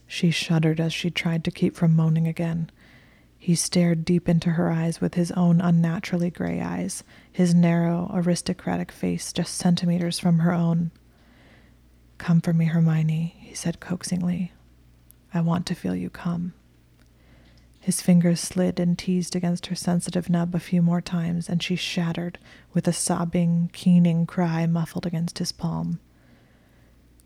She 0.08 0.32
shuddered 0.32 0.80
as 0.82 0.92
she 0.92 1.10
tried 1.10 1.44
to 1.46 1.52
keep 1.52 1.76
from 1.76 1.96
moaning 1.96 2.28
again. 2.28 2.70
He 3.38 3.56
stared 3.56 4.06
deep 4.06 4.28
into 4.28 4.52
her 4.52 4.72
eyes 4.72 5.00
with 5.00 5.14
his 5.14 5.32
own 5.34 5.62
unnaturally 5.62 6.32
gray 6.32 6.60
eyes, 6.62 7.04
his 7.32 7.54
narrow, 7.54 8.10
aristocratic 8.14 8.92
face 8.92 9.32
just 9.32 9.54
centimeters 9.54 10.20
from 10.20 10.40
her 10.40 10.52
own. 10.52 10.92
Come 12.18 12.42
for 12.42 12.54
me, 12.54 12.66
Hermione, 12.66 13.36
he 13.38 13.54
said 13.54 13.80
coaxingly. 13.80 14.52
I 15.36 15.42
want 15.42 15.66
to 15.68 15.76
feel 15.76 15.96
you 15.96 16.10
come. 16.10 16.54
His 17.82 18.02
fingers 18.02 18.40
slid 18.40 18.80
and 18.80 18.98
teased 18.98 19.36
against 19.36 19.68
her 19.68 19.76
sensitive 19.76 20.30
nub 20.30 20.56
a 20.56 20.60
few 20.60 20.82
more 20.82 21.02
times, 21.02 21.50
and 21.50 21.62
she 21.62 21.76
shattered 21.76 22.40
with 22.74 22.88
a 22.88 22.94
sobbing, 22.94 23.70
keening 23.74 24.26
cry 24.26 24.66
muffled 24.66 25.06
against 25.06 25.38
his 25.40 25.52
palm. 25.52 26.00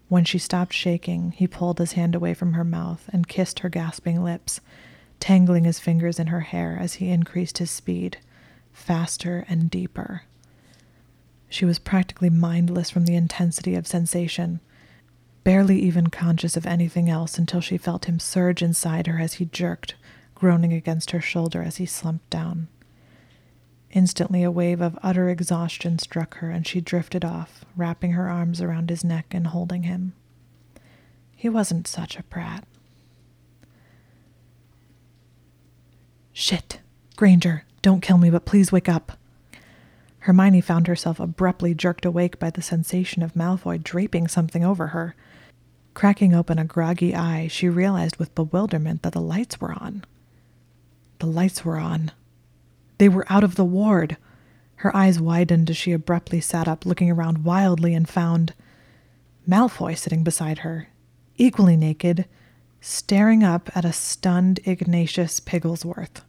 When 0.10 0.25
she 0.25 0.39
stopped 0.39 0.74
shaking, 0.74 1.32
he 1.32 1.48
pulled 1.48 1.78
his 1.78 1.94
hand 1.94 2.16
away 2.16 2.34
from 2.34 2.54
her 2.54 2.63
mouth 2.63 3.08
and 3.13 3.28
kissed 3.28 3.60
her 3.60 3.70
gasping 3.70 4.24
lips, 4.24 4.60
tangling 5.20 5.63
his 5.63 5.80
fingers 5.80 6.20
in 6.20 6.28
her 6.28 6.42
hair 6.42 6.78
as 6.82 6.96
he 6.96 7.10
increased 7.10 7.60
his 7.60 7.70
speed, 7.70 8.18
faster 8.74 9.46
and 9.48 9.70
deeper. 9.70 10.24
She 11.48 11.63
was 11.63 11.78
practically 11.78 12.32
mindless 12.32 12.89
from 12.89 13.06
the 13.06 13.16
intensity 13.16 13.75
of 13.75 13.88
sensation, 13.88 14.62
barely 15.50 15.79
even 15.79 16.06
conscious 16.06 16.56
of 16.56 16.68
anything 16.68 17.10
else 17.10 17.39
until 17.39 17.60
she 17.60 17.75
felt 17.75 18.06
him 18.06 18.20
surge 18.20 18.62
inside 18.62 19.08
her 19.08 19.20
as 19.20 19.34
he 19.34 19.46
jerked 19.46 19.96
groaning 20.36 20.72
against 20.72 21.10
her 21.10 21.20
shoulder 21.20 21.63
as 21.63 21.77
he 21.77 21.88
slumped 21.88 22.29
down. 22.29 22.68
Instantly, 23.89 24.44
a 24.44 24.51
wave 24.51 24.79
of 24.79 25.00
utter 25.01 25.27
exhaustion 25.27 25.98
struck 25.98 26.36
her, 26.36 26.51
and 26.51 26.68
she 26.68 26.79
drifted 26.79 27.25
off, 27.25 27.65
wrapping 27.75 28.12
her 28.12 28.29
arms 28.29 28.62
around 28.62 28.91
his 28.91 29.03
neck 29.03 29.25
and 29.32 29.48
holding 29.48 29.82
him. 29.82 30.13
He 31.36 31.50
wasn't 31.50 31.88
such 31.88 32.15
a 32.15 32.22
brat. 32.22 32.63
Shit! 36.32 36.79
Granger, 37.15 37.65
don't 37.82 38.01
kill 38.01 38.20
me, 38.20 38.29
but 38.29 38.46
please 38.46 38.72
wake 38.72 38.88
up. 38.88 39.13
Hermione 40.20 40.62
found 40.62 40.86
herself 40.86 41.20
abruptly 41.20 41.74
jerked 41.74 42.06
awake 42.06 42.38
by 42.38 42.51
the 42.51 42.62
sensation 42.62 43.24
of 43.24 43.34
Malfoy 43.34 43.84
draping 43.84 44.27
something 44.27 44.63
over 44.63 44.89
her. 44.89 45.15
Cracking 45.93 46.34
open 46.34 46.60
a 46.60 46.65
groggy 46.65 47.15
eye, 47.15 47.48
she 47.48 47.67
realized 47.67 48.17
with 48.17 48.36
bewilderment 48.36 49.03
that 49.03 49.13
the 49.13 49.22
lights 49.22 49.60
were 49.60 49.74
on. 49.74 50.05
The 51.19 51.25
lights 51.25 51.65
were 51.65 51.77
on. 51.77 52.12
They 52.98 53.10
were 53.10 53.25
out 53.29 53.43
of 53.43 53.55
the 53.55 53.65
ward. 53.65 54.17
Her 54.75 54.96
eyes 54.96 55.19
widened 55.19 55.69
as 55.69 55.77
she 55.77 55.91
abruptly 55.91 56.39
sat 56.39 56.67
up, 56.67 56.86
looking 56.86 57.12
around 57.12 57.43
wildly, 57.43 57.93
and 57.93 58.08
found 58.08 58.53
Malfoy 59.48 59.98
sitting 59.98 60.24
beside 60.24 60.60
her, 60.60 60.88
equally 61.36 61.75
naked, 61.75 62.25
staring 62.79 63.43
up 63.43 63.69
at 63.75 63.84
a 63.84 63.91
stunned 63.91 64.60
Ignatius 64.65 65.39
Pigglesworth. 65.39 66.24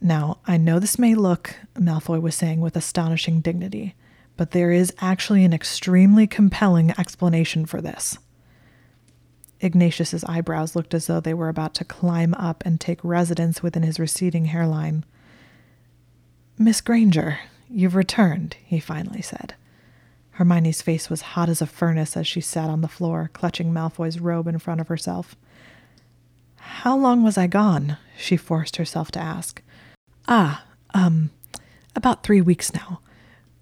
Now, 0.00 0.38
I 0.46 0.56
know 0.58 0.78
this 0.78 0.98
may 0.98 1.14
look, 1.14 1.56
Malfoy 1.74 2.20
was 2.20 2.34
saying 2.34 2.60
with 2.60 2.76
astonishing 2.76 3.40
dignity, 3.40 3.94
but 4.36 4.50
there 4.50 4.70
is 4.70 4.92
actually 5.00 5.44
an 5.44 5.52
extremely 5.52 6.26
compelling 6.26 6.92
explanation 6.98 7.66
for 7.66 7.80
this. 7.80 8.18
Ignatius's 9.60 10.24
eyebrows 10.24 10.76
looked 10.76 10.92
as 10.92 11.06
though 11.06 11.20
they 11.20 11.34
were 11.34 11.48
about 11.48 11.74
to 11.74 11.84
climb 11.84 12.34
up 12.34 12.62
and 12.66 12.78
take 12.78 13.02
residence 13.02 13.62
within 13.62 13.82
his 13.82 13.98
receding 13.98 14.46
hairline. 14.46 15.04
Miss 16.58 16.80
Granger, 16.80 17.38
you've 17.70 17.94
returned, 17.94 18.56
he 18.64 18.78
finally 18.78 19.22
said. 19.22 19.54
Hermione's 20.32 20.82
face 20.82 21.08
was 21.08 21.22
hot 21.22 21.48
as 21.48 21.62
a 21.62 21.66
furnace 21.66 22.16
as 22.16 22.26
she 22.26 22.42
sat 22.42 22.68
on 22.68 22.82
the 22.82 22.88
floor, 22.88 23.30
clutching 23.32 23.72
Malfoy's 23.72 24.20
robe 24.20 24.46
in 24.46 24.58
front 24.58 24.82
of 24.82 24.88
herself. 24.88 25.34
How 26.56 26.96
long 26.96 27.22
was 27.22 27.38
I 27.38 27.46
gone? 27.46 27.96
she 28.18 28.36
forced 28.36 28.76
herself 28.76 29.10
to 29.12 29.18
ask. 29.18 29.62
Ah, 30.28 30.64
um, 30.92 31.30
about 31.94 32.22
three 32.22 32.42
weeks 32.42 32.74
now. 32.74 33.00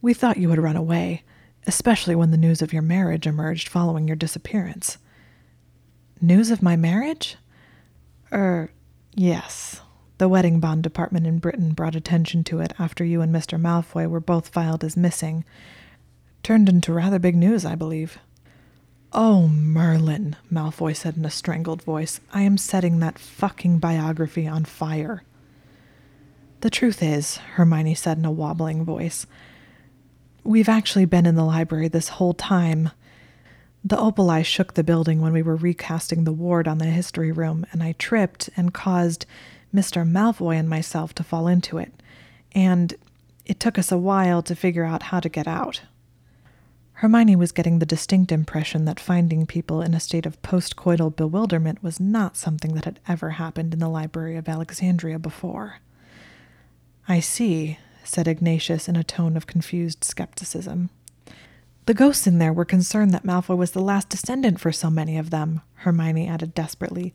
We 0.04 0.12
thought 0.12 0.36
you 0.36 0.50
had 0.50 0.58
run 0.58 0.76
away, 0.76 1.22
especially 1.66 2.14
when 2.14 2.30
the 2.30 2.36
news 2.36 2.60
of 2.60 2.74
your 2.74 2.82
marriage 2.82 3.26
emerged 3.26 3.70
following 3.70 4.06
your 4.06 4.16
disappearance. 4.16 4.98
News 6.20 6.50
of 6.50 6.60
my 6.62 6.76
marriage? 6.76 7.38
Er, 8.30 8.70
yes. 9.14 9.80
The 10.18 10.28
wedding 10.28 10.60
bond 10.60 10.82
department 10.82 11.26
in 11.26 11.38
Britain 11.38 11.72
brought 11.72 11.96
attention 11.96 12.44
to 12.44 12.60
it 12.60 12.74
after 12.78 13.02
you 13.02 13.22
and 13.22 13.34
Mr. 13.34 13.58
Malfoy 13.58 14.06
were 14.06 14.20
both 14.20 14.48
filed 14.50 14.84
as 14.84 14.94
missing. 14.94 15.42
Turned 16.42 16.68
into 16.68 16.92
rather 16.92 17.18
big 17.18 17.34
news, 17.34 17.64
I 17.64 17.74
believe. 17.74 18.18
Oh, 19.10 19.48
Merlin, 19.48 20.36
Malfoy 20.52 20.94
said 20.94 21.16
in 21.16 21.24
a 21.24 21.30
strangled 21.30 21.80
voice. 21.80 22.20
I 22.30 22.42
am 22.42 22.58
setting 22.58 22.98
that 22.98 23.18
fucking 23.18 23.78
biography 23.78 24.46
on 24.46 24.66
fire. 24.66 25.22
The 26.60 26.68
truth 26.68 27.02
is, 27.02 27.38
Hermione 27.54 27.94
said 27.94 28.18
in 28.18 28.26
a 28.26 28.30
wobbling 28.30 28.84
voice, 28.84 29.26
we've 30.44 30.68
actually 30.68 31.06
been 31.06 31.26
in 31.26 31.34
the 31.34 31.44
library 31.44 31.88
this 31.88 32.08
whole 32.10 32.34
time. 32.34 32.90
The 33.82 33.96
opaleye 33.96 34.44
shook 34.44 34.74
the 34.74 34.84
building 34.84 35.20
when 35.20 35.32
we 35.32 35.42
were 35.42 35.56
recasting 35.56 36.24
the 36.24 36.32
ward 36.32 36.68
on 36.68 36.78
the 36.78 36.86
history 36.86 37.32
room, 37.32 37.66
and 37.72 37.82
I 37.82 37.92
tripped 37.92 38.50
and 38.56 38.72
caused 38.72 39.26
Mr. 39.74 40.08
Malfoy 40.08 40.56
and 40.56 40.68
myself 40.68 41.14
to 41.14 41.24
fall 41.24 41.48
into 41.48 41.78
it. 41.78 41.92
And 42.52 42.94
it 43.44 43.60
took 43.60 43.78
us 43.78 43.90
a 43.90 43.98
while 43.98 44.42
to 44.42 44.54
figure 44.54 44.84
out 44.84 45.04
how 45.04 45.20
to 45.20 45.28
get 45.28 45.48
out. 45.48 45.82
Hermione 46.98 47.34
was 47.36 47.50
getting 47.52 47.80
the 47.80 47.86
distinct 47.86 48.30
impression 48.30 48.84
that 48.84 49.00
finding 49.00 49.46
people 49.46 49.82
in 49.82 49.94
a 49.94 50.00
state 50.00 50.26
of 50.26 50.40
postcoital 50.42 51.14
bewilderment 51.14 51.82
was 51.82 51.98
not 51.98 52.36
something 52.36 52.74
that 52.74 52.84
had 52.84 53.00
ever 53.08 53.30
happened 53.30 53.74
in 53.74 53.80
the 53.80 53.88
Library 53.88 54.36
of 54.36 54.48
Alexandria 54.48 55.18
before. 55.18 55.80
I 57.08 57.20
see, 57.20 57.78
said 58.04 58.28
Ignatius 58.28 58.88
in 58.88 58.96
a 58.96 59.02
tone 59.04 59.36
of 59.36 59.46
confused 59.46 60.04
skepticism. 60.04 60.90
The 61.86 61.94
ghosts 61.94 62.26
in 62.26 62.38
there 62.38 62.52
were 62.52 62.64
concerned 62.64 63.12
that 63.12 63.24
Malfoy 63.24 63.56
was 63.56 63.72
the 63.72 63.82
last 63.82 64.08
descendant 64.08 64.60
for 64.60 64.72
so 64.72 64.88
many 64.88 65.18
of 65.18 65.30
them, 65.30 65.60
Hermione 65.74 66.28
added 66.28 66.54
desperately. 66.54 67.14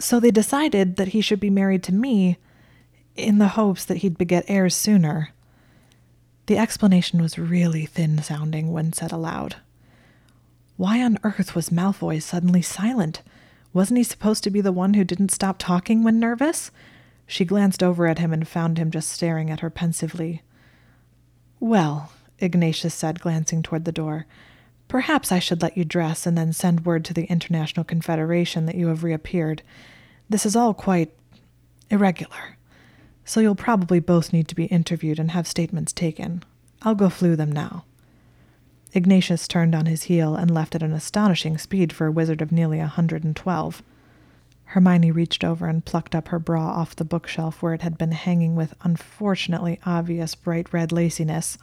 So 0.00 0.18
they 0.18 0.30
decided 0.30 0.96
that 0.96 1.08
he 1.08 1.20
should 1.20 1.40
be 1.40 1.50
married 1.50 1.82
to 1.84 1.94
me 1.94 2.38
in 3.14 3.38
the 3.38 3.48
hopes 3.48 3.84
that 3.84 3.98
he'd 3.98 4.18
beget 4.18 4.44
heirs 4.48 4.74
sooner. 4.74 5.30
The 6.46 6.58
explanation 6.58 7.20
was 7.20 7.38
really 7.38 7.84
thin 7.84 8.22
sounding 8.22 8.72
when 8.72 8.92
said 8.92 9.12
aloud. 9.12 9.56
Why 10.76 11.02
on 11.02 11.18
earth 11.24 11.54
was 11.54 11.70
Malfoy 11.70 12.22
suddenly 12.22 12.62
silent? 12.62 13.22
Wasn't 13.72 13.98
he 13.98 14.04
supposed 14.04 14.44
to 14.44 14.50
be 14.50 14.60
the 14.60 14.72
one 14.72 14.94
who 14.94 15.04
didn't 15.04 15.30
stop 15.30 15.58
talking 15.58 16.02
when 16.02 16.18
nervous? 16.18 16.70
She 17.28 17.44
glanced 17.44 17.84
over 17.84 18.08
at 18.08 18.18
him 18.18 18.32
and 18.32 18.48
found 18.48 18.78
him 18.78 18.90
just 18.90 19.10
staring 19.10 19.48
at 19.48 19.60
her 19.60 19.70
pensively. 19.70 20.42
Well, 21.60 22.10
Ignatius 22.40 22.94
said, 22.94 23.20
glancing 23.20 23.62
toward 23.62 23.84
the 23.84 23.92
door, 23.92 24.26
perhaps 24.88 25.30
I 25.30 25.38
should 25.38 25.62
let 25.62 25.76
you 25.76 25.84
dress 25.84 26.26
and 26.26 26.36
then 26.36 26.52
send 26.52 26.84
word 26.84 27.04
to 27.04 27.14
the 27.14 27.26
International 27.26 27.84
Confederation 27.84 28.66
that 28.66 28.74
you 28.74 28.88
have 28.88 29.04
reappeared. 29.04 29.62
This 30.28 30.44
is 30.44 30.56
all 30.56 30.74
quite 30.74 31.14
irregular 31.88 32.58
so 33.28 33.40
you'll 33.40 33.54
probably 33.54 34.00
both 34.00 34.32
need 34.32 34.48
to 34.48 34.54
be 34.54 34.64
interviewed 34.64 35.18
and 35.18 35.32
have 35.32 35.46
statements 35.46 35.92
taken. 35.92 36.42
I'll 36.80 36.94
go 36.94 37.10
floo 37.10 37.36
them 37.36 37.52
now. 37.52 37.84
Ignatius 38.94 39.46
turned 39.46 39.74
on 39.74 39.84
his 39.84 40.04
heel 40.04 40.34
and 40.34 40.50
left 40.50 40.74
at 40.74 40.82
an 40.82 40.94
astonishing 40.94 41.58
speed 41.58 41.92
for 41.92 42.06
a 42.06 42.10
wizard 42.10 42.40
of 42.40 42.50
nearly 42.50 42.80
a 42.80 42.86
hundred 42.86 43.24
and 43.24 43.36
twelve. 43.36 43.82
Hermione 44.72 45.10
reached 45.10 45.44
over 45.44 45.66
and 45.66 45.82
plucked 45.82 46.14
up 46.14 46.28
her 46.28 46.38
bra 46.38 46.62
off 46.62 46.94
the 46.94 47.04
bookshelf 47.04 47.62
where 47.62 47.72
it 47.72 47.80
had 47.80 47.96
been 47.96 48.12
hanging 48.12 48.54
with 48.54 48.74
unfortunately 48.82 49.80
obvious 49.86 50.34
bright 50.34 50.74
red 50.74 50.92
laciness. 50.92 51.56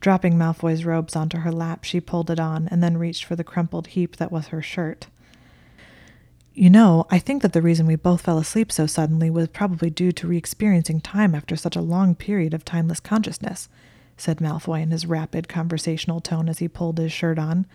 Dropping 0.00 0.38
Malfoy's 0.38 0.86
robes 0.86 1.14
onto 1.14 1.38
her 1.38 1.52
lap, 1.52 1.84
she 1.84 2.00
pulled 2.00 2.30
it 2.30 2.40
on 2.40 2.68
and 2.68 2.82
then 2.82 2.96
reached 2.96 3.26
for 3.26 3.36
the 3.36 3.44
crumpled 3.44 3.88
heap 3.88 4.16
that 4.16 4.32
was 4.32 4.46
her 4.46 4.62
shirt. 4.62 5.08
You 6.54 6.70
know, 6.70 7.06
I 7.10 7.18
think 7.18 7.42
that 7.42 7.52
the 7.52 7.62
reason 7.62 7.86
we 7.86 7.96
both 7.96 8.22
fell 8.22 8.38
asleep 8.38 8.72
so 8.72 8.86
suddenly 8.86 9.28
was 9.28 9.48
probably 9.48 9.90
due 9.90 10.12
to 10.12 10.26
re 10.26 10.38
experiencing 10.38 11.02
time 11.02 11.34
after 11.34 11.54
such 11.54 11.76
a 11.76 11.82
long 11.82 12.14
period 12.14 12.54
of 12.54 12.64
timeless 12.64 13.00
consciousness, 13.00 13.68
said 14.16 14.38
Malfoy 14.38 14.82
in 14.82 14.90
his 14.90 15.04
rapid 15.04 15.48
conversational 15.48 16.20
tone 16.20 16.48
as 16.48 16.60
he 16.60 16.68
pulled 16.68 16.98
his 16.98 17.12
shirt 17.12 17.38
on. 17.38 17.66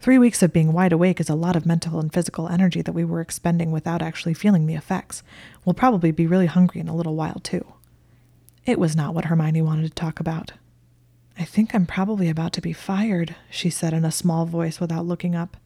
Three 0.00 0.18
weeks 0.18 0.42
of 0.42 0.52
being 0.52 0.72
wide 0.72 0.92
awake 0.92 1.20
is 1.20 1.30
a 1.30 1.34
lot 1.34 1.56
of 1.56 1.64
mental 1.64 1.98
and 1.98 2.12
physical 2.12 2.48
energy 2.48 2.82
that 2.82 2.92
we 2.92 3.04
were 3.04 3.20
expending 3.20 3.70
without 3.70 4.02
actually 4.02 4.34
feeling 4.34 4.66
the 4.66 4.74
effects. 4.74 5.22
We'll 5.64 5.74
probably 5.74 6.10
be 6.10 6.26
really 6.26 6.46
hungry 6.46 6.80
in 6.80 6.88
a 6.88 6.94
little 6.94 7.14
while, 7.14 7.40
too. 7.42 7.64
It 8.66 8.78
was 8.78 8.94
not 8.94 9.14
what 9.14 9.26
Hermione 9.26 9.62
wanted 9.62 9.88
to 9.88 9.94
talk 9.94 10.20
about. 10.20 10.52
I 11.38 11.44
think 11.44 11.74
I'm 11.74 11.86
probably 11.86 12.28
about 12.28 12.52
to 12.54 12.60
be 12.60 12.72
fired, 12.72 13.34
she 13.50 13.70
said 13.70 13.92
in 13.92 14.04
a 14.04 14.12
small 14.12 14.46
voice 14.46 14.78
without 14.78 15.06
looking 15.06 15.34
up. 15.34 15.56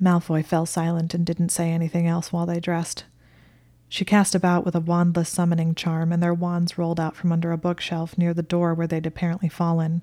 Malfoy 0.00 0.44
fell 0.44 0.66
silent 0.66 1.14
and 1.14 1.24
didn't 1.24 1.50
say 1.50 1.70
anything 1.70 2.06
else 2.06 2.32
while 2.32 2.46
they 2.46 2.60
dressed. 2.60 3.04
She 3.88 4.04
cast 4.04 4.34
about 4.34 4.64
with 4.64 4.74
a 4.74 4.80
wandless 4.80 5.28
summoning 5.28 5.74
charm, 5.74 6.12
and 6.12 6.22
their 6.22 6.34
wands 6.34 6.78
rolled 6.78 6.98
out 6.98 7.14
from 7.14 7.30
under 7.30 7.52
a 7.52 7.58
bookshelf 7.58 8.18
near 8.18 8.34
the 8.34 8.42
door 8.42 8.74
where 8.74 8.86
they'd 8.86 9.06
apparently 9.06 9.48
fallen. 9.48 10.02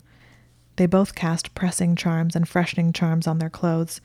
They 0.79 0.85
both 0.85 1.13
cast 1.13 1.53
pressing 1.55 1.97
charms 1.97 2.37
and 2.37 2.47
freshening 2.47 2.93
charms 2.93 3.27
on 3.27 3.39
their 3.39 3.49
clothes. 3.49 3.99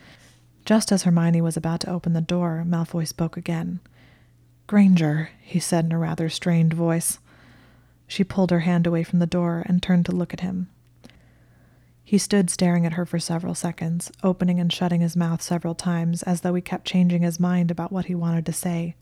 Just 0.64 0.90
as 0.90 1.04
Hermione 1.04 1.40
was 1.40 1.56
about 1.56 1.78
to 1.82 1.90
open 1.92 2.14
the 2.14 2.20
door, 2.20 2.64
Malfoy 2.66 3.06
spoke 3.06 3.36
again. 3.36 3.78
Granger, 4.66 5.30
he 5.40 5.60
said 5.60 5.84
in 5.84 5.92
a 5.92 5.98
rather 6.00 6.28
strained 6.28 6.74
voice. 6.74 7.20
She 8.08 8.24
pulled 8.24 8.50
her 8.50 8.58
hand 8.66 8.88
away 8.88 9.04
from 9.04 9.20
the 9.20 9.24
door 9.24 9.62
and 9.66 9.80
turned 9.80 10.04
to 10.06 10.16
look 10.16 10.34
at 10.34 10.40
him. 10.40 10.68
He 12.02 12.18
stood 12.18 12.50
staring 12.50 12.84
at 12.84 12.94
her 12.94 13.06
for 13.06 13.20
several 13.20 13.54
seconds, 13.54 14.10
opening 14.24 14.58
and 14.58 14.72
shutting 14.72 15.00
his 15.00 15.14
mouth 15.14 15.42
several 15.42 15.76
times 15.76 16.24
as 16.24 16.40
though 16.40 16.54
he 16.56 16.60
kept 16.60 16.88
changing 16.88 17.22
his 17.22 17.38
mind 17.38 17.70
about 17.70 17.92
what 17.92 18.06
he 18.06 18.16
wanted 18.16 18.44
to 18.46 18.52
say. 18.52 18.96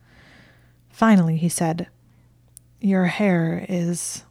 Finally, 0.91 1.39
he 1.39 1.49
said, 1.49 1.89
Your 2.83 3.07
hair 3.07 3.65
is. 3.67 4.25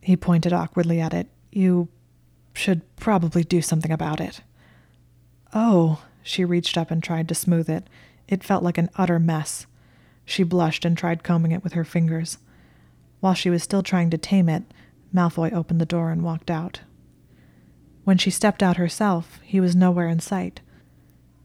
He 0.00 0.16
pointed 0.16 0.54
awkwardly 0.54 1.02
at 1.02 1.12
it. 1.12 1.28
You 1.52 1.88
should 2.60 2.82
probably 2.96 3.42
do 3.42 3.62
something 3.62 3.90
about 3.90 4.20
it. 4.20 4.42
Oh, 5.54 6.02
she 6.22 6.44
reached 6.44 6.78
up 6.78 6.90
and 6.90 7.02
tried 7.02 7.28
to 7.28 7.34
smooth 7.34 7.68
it. 7.68 7.88
It 8.28 8.44
felt 8.44 8.62
like 8.62 8.78
an 8.78 8.90
utter 8.94 9.18
mess. 9.18 9.66
She 10.24 10.42
blushed 10.44 10.84
and 10.84 10.96
tried 10.96 11.24
combing 11.24 11.52
it 11.52 11.64
with 11.64 11.72
her 11.72 11.84
fingers. 11.84 12.38
While 13.20 13.34
she 13.34 13.50
was 13.50 13.62
still 13.62 13.82
trying 13.82 14.10
to 14.10 14.18
tame 14.18 14.48
it, 14.48 14.62
Malfoy 15.12 15.52
opened 15.52 15.80
the 15.80 15.86
door 15.86 16.10
and 16.10 16.22
walked 16.22 16.50
out. 16.50 16.80
When 18.04 18.18
she 18.18 18.30
stepped 18.30 18.62
out 18.62 18.76
herself, 18.76 19.40
he 19.42 19.60
was 19.60 19.74
nowhere 19.74 20.08
in 20.08 20.20
sight. 20.20 20.60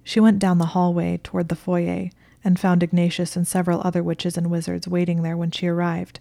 She 0.04 0.19
went 0.19 0.39
down 0.39 0.60
the 0.60 0.67
hallway 0.67 1.19
toward 1.23 1.49
the 1.49 1.56
foyer 1.56 2.10
and 2.43 2.60
found 2.60 2.84
Ignatius 2.84 3.36
and 3.36 3.47
several 3.47 3.82
other 3.84 4.04
witches 4.04 4.38
and 4.38 4.51
wizards 4.51 4.88
waiting 4.88 5.23
there 5.23 5.36
when 5.36 5.51
she 5.51 5.67
arrived. 5.67 6.19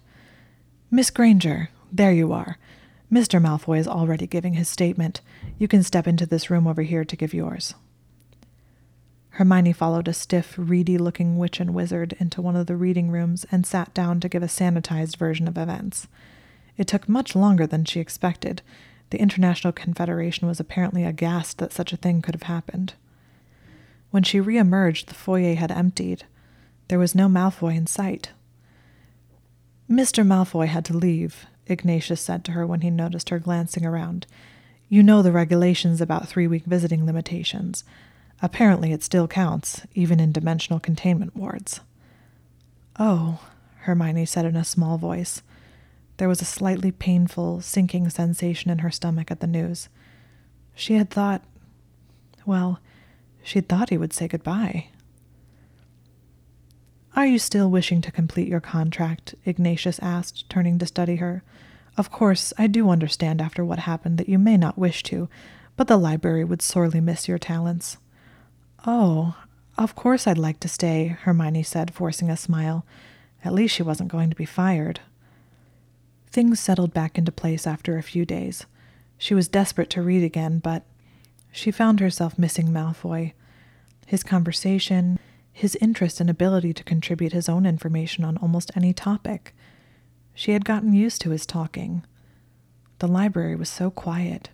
Miss 0.89 1.11
Granger, 1.11 1.69
there 1.91 2.11
you 2.11 2.33
are. 2.33 2.57
Mr. 3.11 3.41
Malfoy 3.41 3.79
is 3.79 3.87
already 3.87 4.27
giving 4.27 4.53
his 4.53 4.67
statement. 4.67 5.21
You 5.57 5.67
can 5.67 5.83
step 5.83 6.07
into 6.07 6.25
this 6.25 6.49
room 6.49 6.67
over 6.67 6.81
here 6.81 7.05
to 7.05 7.15
give 7.15 7.33
yours. 7.33 7.75
Hermione 9.29 9.73
followed 9.73 10.07
a 10.07 10.13
stiff, 10.13 10.55
reedy 10.57 10.97
looking 10.97 11.37
witch 11.37 11.59
and 11.59 11.73
wizard 11.73 12.13
into 12.19 12.41
one 12.41 12.55
of 12.55 12.67
the 12.67 12.75
reading 12.75 13.11
rooms 13.11 13.45
and 13.51 13.65
sat 13.65 13.93
down 13.93 14.19
to 14.21 14.29
give 14.29 14.41
a 14.41 14.47
sanitized 14.47 15.17
version 15.17 15.47
of 15.47 15.57
events. 15.57 16.07
It 16.77 16.87
took 16.87 17.07
much 17.09 17.35
longer 17.35 17.67
than 17.67 17.85
she 17.85 17.99
expected, 17.99 18.61
the 19.09 19.19
International 19.19 19.71
Confederation 19.71 20.47
was 20.47 20.59
apparently 20.59 21.03
aghast 21.03 21.57
that 21.59 21.73
such 21.73 21.93
a 21.93 21.97
thing 21.97 22.21
could 22.21 22.35
have 22.35 22.43
happened. 22.43 22.95
When 24.11 24.23
she 24.23 24.39
re-emerged, 24.39 25.07
the 25.07 25.13
foyer 25.13 25.55
had 25.55 25.71
emptied. 25.71 26.25
There 26.87 26.99
was 26.99 27.15
no 27.15 27.27
Malfoy 27.27 27.75
in 27.75 27.87
sight. 27.87 28.31
Mr. 29.89 30.25
Malfoy 30.25 30.67
had 30.67 30.85
to 30.85 30.97
leave, 30.97 31.45
Ignatius 31.67 32.21
said 32.21 32.43
to 32.45 32.51
her 32.51 32.65
when 32.65 32.81
he 32.81 32.89
noticed 32.89 33.29
her 33.29 33.39
glancing 33.39 33.85
around. 33.85 34.27
You 34.89 35.01
know 35.01 35.21
the 35.21 35.31
regulations 35.31 36.01
about 36.01 36.27
three 36.27 36.47
week 36.47 36.65
visiting 36.65 37.05
limitations. 37.05 37.83
Apparently, 38.41 38.91
it 38.91 39.03
still 39.03 39.27
counts, 39.27 39.81
even 39.93 40.19
in 40.19 40.31
dimensional 40.31 40.79
containment 40.79 41.35
wards. 41.35 41.79
Oh, 42.99 43.39
Hermione 43.81 44.25
said 44.25 44.45
in 44.45 44.55
a 44.55 44.63
small 44.63 44.97
voice. 44.97 45.41
There 46.17 46.29
was 46.29 46.41
a 46.41 46.45
slightly 46.45 46.91
painful, 46.91 47.61
sinking 47.61 48.09
sensation 48.09 48.71
in 48.71 48.79
her 48.79 48.91
stomach 48.91 49.31
at 49.31 49.39
the 49.39 49.47
news. 49.47 49.89
She 50.75 50.95
had 50.95 51.09
thought, 51.09 51.43
well, 52.45 52.79
she'd 53.43 53.67
thought 53.67 53.89
he 53.89 53.97
would 53.97 54.13
say 54.13 54.27
goodbye. 54.27 54.87
Are 57.15 57.25
you 57.25 57.39
still 57.39 57.71
wishing 57.71 58.01
to 58.01 58.11
complete 58.11 58.49
your 58.49 58.59
contract? 58.59 59.35
Ignatius 59.45 59.99
asked, 59.99 60.49
turning 60.49 60.77
to 60.79 60.85
study 60.85 61.15
her. 61.15 61.43
Of 61.95 62.11
course, 62.11 62.51
I 62.57 62.67
do 62.67 62.89
understand 62.89 63.39
after 63.39 63.63
what 63.63 63.79
happened 63.79 64.17
that 64.17 64.27
you 64.27 64.37
may 64.37 64.57
not 64.57 64.77
wish 64.77 65.01
to, 65.03 65.29
but 65.77 65.87
the 65.87 65.95
library 65.95 66.43
would 66.43 66.61
sorely 66.61 66.99
miss 66.99 67.29
your 67.29 67.37
talents. 67.37 67.97
Oh, 68.85 69.37
of 69.77 69.95
course 69.95 70.27
I'd 70.27 70.37
like 70.37 70.59
to 70.59 70.67
stay, 70.67 71.07
Hermione 71.07 71.63
said, 71.63 71.93
forcing 71.93 72.29
a 72.29 72.35
smile. 72.35 72.85
At 73.45 73.53
least 73.53 73.75
she 73.75 73.83
wasn't 73.83 74.11
going 74.11 74.29
to 74.29 74.35
be 74.35 74.45
fired. 74.45 74.99
Things 76.27 76.59
settled 76.59 76.93
back 76.93 77.17
into 77.17 77.31
place 77.31 77.65
after 77.65 77.97
a 77.97 78.03
few 78.03 78.25
days. 78.25 78.65
She 79.17 79.33
was 79.33 79.47
desperate 79.47 79.89
to 79.91 80.01
read 80.01 80.23
again, 80.23 80.59
but 80.59 80.83
she 81.53 81.71
found 81.71 82.01
herself 82.01 82.37
missing 82.37 82.73
Malfoy. 82.73 83.31
His 84.05 84.21
conversation, 84.21 85.17
his 85.57 85.77
interest 85.77 86.19
and 86.19 86.29
ability 86.29 86.73
to 86.73 86.83
contribute 86.83 87.31
his 87.31 87.47
own 87.47 87.65
information 87.65 88.25
on 88.25 88.35
almost 88.37 88.71
any 88.75 88.91
topic. 88.91 89.55
She 90.33 90.51
had 90.51 90.65
gotten 90.65 90.91
used 90.91 91.21
to 91.21 91.29
his 91.29 91.45
talking. 91.45 92.03
The 92.99 93.07
library 93.07 93.55
was 93.55 93.69
so 93.69 93.89
quiet. 93.89 94.49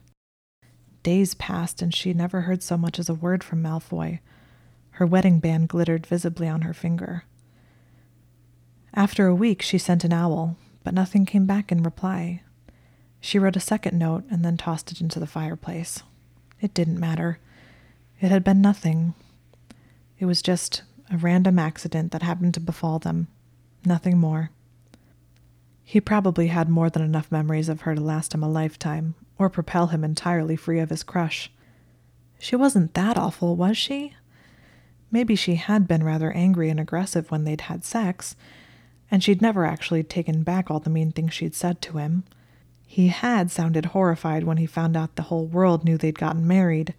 Days 1.02 1.34
passed, 1.34 1.82
and 1.82 1.92
she 1.92 2.14
never 2.14 2.42
heard 2.42 2.62
so 2.62 2.78
much 2.78 3.00
as 3.00 3.10
a 3.10 3.16
word 3.16 3.44
from 3.44 3.64
Malfoy. 3.64 4.20
Her 4.92 5.08
wedding 5.08 5.40
band 5.40 5.70
glittered 5.70 6.06
visibly 6.06 6.48
on 6.48 6.62
her 6.62 6.74
finger. 6.74 7.24
After 8.94 9.26
a 9.26 9.34
week, 9.34 9.64
she 9.64 9.80
sent 9.80 10.04
an 10.04 10.14
owl, 10.14 10.56
but 10.84 10.94
nothing 10.94 11.26
came 11.26 11.48
back 11.48 11.72
in 11.72 11.82
reply. 11.82 12.44
She 13.20 13.40
wrote 13.40 13.56
a 13.56 13.60
second 13.60 13.98
note 13.98 14.24
and 14.30 14.46
then 14.46 14.56
tossed 14.56 14.92
it 14.92 15.02
into 15.02 15.20
the 15.20 15.26
fireplace. 15.26 16.04
It 16.62 16.76
didn't 16.76 17.00
matter. 17.00 17.40
It 18.20 18.30
had 18.30 18.44
been 18.44 18.62
nothing. 18.62 19.16
It 20.20 20.26
was 20.26 20.44
just 20.44 20.84
a 21.12 21.18
random 21.18 21.60
accident 21.60 22.12
that 22.12 22.24
happened 22.24 22.54
to 22.54 22.60
befall 22.60 23.00
them. 23.00 23.28
Nothing 23.86 24.18
more. 24.18 24.52
He 25.84 26.00
probably 26.00 26.48
had 26.48 26.70
more 26.70 26.90
than 26.90 27.02
enough 27.02 27.32
memories 27.32 27.68
of 27.68 27.82
her 27.82 27.96
to 27.96 28.02
last 28.02 28.34
him 28.34 28.44
a 28.44 28.50
lifetime, 28.50 29.16
or 29.38 29.50
propel 29.50 29.88
him 29.88 30.04
entirely 30.04 30.56
free 30.56 30.80
of 30.80 30.90
his 30.90 31.04
crush. 31.04 31.52
She 32.40 32.56
wasn't 32.56 32.94
that 32.94 33.18
awful, 33.18 33.56
was 33.56 33.78
she? 33.78 34.14
Maybe 35.12 35.36
she 35.36 35.56
had 35.56 35.88
been 35.88 36.04
rather 36.04 36.32
angry 36.32 36.70
and 36.70 36.80
aggressive 36.80 37.30
when 37.30 37.44
they'd 37.44 37.62
had 37.62 37.84
sex, 37.84 38.38
and 39.10 39.22
she'd 39.22 39.42
never 39.42 39.66
actually 39.66 40.04
taken 40.04 40.44
back 40.44 40.72
all 40.72 40.80
the 40.80 40.90
mean 40.90 41.12
things 41.12 41.34
she'd 41.34 41.56
said 41.56 41.82
to 41.82 41.98
him. 41.98 42.24
He 42.88 43.08
had 43.10 43.52
sounded 43.52 43.88
horrified 43.88 44.46
when 44.46 44.58
he 44.58 44.66
found 44.66 44.96
out 44.96 45.16
the 45.16 45.24
whole 45.24 45.46
world 45.46 45.84
knew 45.84 45.98
they'd 45.98 46.18
gotten 46.18 46.48
married. 46.48 46.94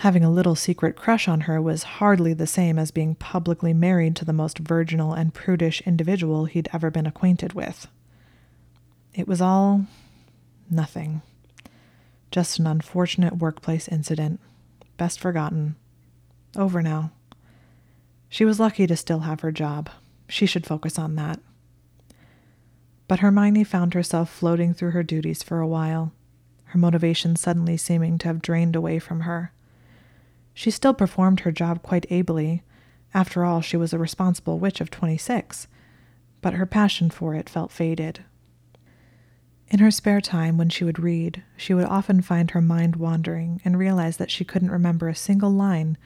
Having 0.00 0.24
a 0.24 0.30
little 0.30 0.54
secret 0.54 0.96
crush 0.96 1.28
on 1.28 1.42
her 1.42 1.60
was 1.60 1.82
hardly 1.82 2.32
the 2.32 2.46
same 2.46 2.78
as 2.78 2.90
being 2.90 3.14
publicly 3.16 3.74
married 3.74 4.16
to 4.16 4.24
the 4.24 4.32
most 4.32 4.56
virginal 4.56 5.12
and 5.12 5.34
prudish 5.34 5.82
individual 5.82 6.46
he'd 6.46 6.70
ever 6.72 6.90
been 6.90 7.04
acquainted 7.04 7.52
with. 7.52 7.86
It 9.12 9.28
was 9.28 9.42
all 9.42 9.84
nothing. 10.70 11.20
Just 12.30 12.58
an 12.58 12.66
unfortunate 12.66 13.36
workplace 13.36 13.88
incident. 13.88 14.40
Best 14.96 15.20
forgotten. 15.20 15.76
Over 16.56 16.80
now. 16.80 17.12
She 18.30 18.46
was 18.46 18.58
lucky 18.58 18.86
to 18.86 18.96
still 18.96 19.20
have 19.20 19.40
her 19.40 19.52
job. 19.52 19.90
She 20.30 20.46
should 20.46 20.64
focus 20.64 20.98
on 20.98 21.16
that. 21.16 21.40
But 23.06 23.18
Hermione 23.18 23.64
found 23.64 23.92
herself 23.92 24.30
floating 24.30 24.72
through 24.72 24.92
her 24.92 25.02
duties 25.02 25.42
for 25.42 25.60
a 25.60 25.68
while, 25.68 26.14
her 26.68 26.78
motivation 26.78 27.36
suddenly 27.36 27.76
seeming 27.76 28.16
to 28.16 28.28
have 28.28 28.40
drained 28.40 28.74
away 28.74 28.98
from 28.98 29.20
her. 29.20 29.52
She 30.60 30.70
still 30.70 30.92
performed 30.92 31.40
her 31.40 31.52
job 31.52 31.82
quite 31.82 32.04
ably. 32.10 32.62
After 33.14 33.46
all, 33.46 33.62
she 33.62 33.78
was 33.78 33.94
a 33.94 33.98
responsible 33.98 34.58
witch 34.58 34.82
of 34.82 34.90
26, 34.90 35.66
but 36.42 36.52
her 36.52 36.66
passion 36.66 37.08
for 37.08 37.34
it 37.34 37.48
felt 37.48 37.72
faded. 37.72 38.24
In 39.68 39.78
her 39.78 39.90
spare 39.90 40.20
time, 40.20 40.58
when 40.58 40.68
she 40.68 40.84
would 40.84 40.98
read, 40.98 41.42
she 41.56 41.72
would 41.72 41.86
often 41.86 42.20
find 42.20 42.50
her 42.50 42.60
mind 42.60 42.96
wandering 42.96 43.62
and 43.64 43.78
realize 43.78 44.18
that 44.18 44.30
she 44.30 44.44
couldn't 44.44 44.70
remember 44.70 45.08
a 45.08 45.14
single 45.14 45.50
line, 45.50 45.96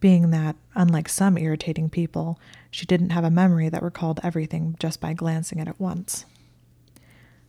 being 0.00 0.32
that, 0.32 0.56
unlike 0.74 1.08
some 1.08 1.38
irritating 1.38 1.88
people, 1.88 2.40
she 2.72 2.86
didn't 2.86 3.10
have 3.10 3.22
a 3.22 3.30
memory 3.30 3.68
that 3.68 3.84
recalled 3.84 4.18
everything 4.24 4.74
just 4.80 5.00
by 5.00 5.12
glancing 5.12 5.60
at 5.60 5.68
it 5.68 5.78
once. 5.78 6.24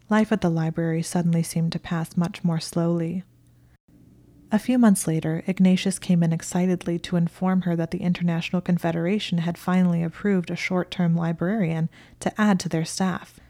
Life 0.07 0.31
at 0.31 0.41
the 0.41 0.51
library 0.51 1.01
suddenly 1.01 1.41
seemed 1.41 1.71
to 1.71 1.79
pass 1.79 2.15
much 2.15 2.43
more 2.43 2.59
slowly. 2.59 3.23
A 4.49 4.59
few 4.59 4.77
months 4.77 5.07
later, 5.07 5.43
Ignatius 5.45 5.99
came 5.99 6.23
in 6.23 6.31
excitedly 6.31 6.97
to 6.99 7.17
inform 7.17 7.63
her 7.63 7.75
that 7.75 7.91
the 7.91 7.97
International 7.97 8.61
Confederation 8.61 9.39
had 9.39 9.57
finally 9.57 10.01
approved 10.01 10.49
a 10.49 10.55
short 10.55 10.89
term 10.89 11.15
librarian 11.15 11.89
to 12.21 12.41
add 12.41 12.57
to 12.61 12.69
their 12.69 12.85
staff. 12.85 13.41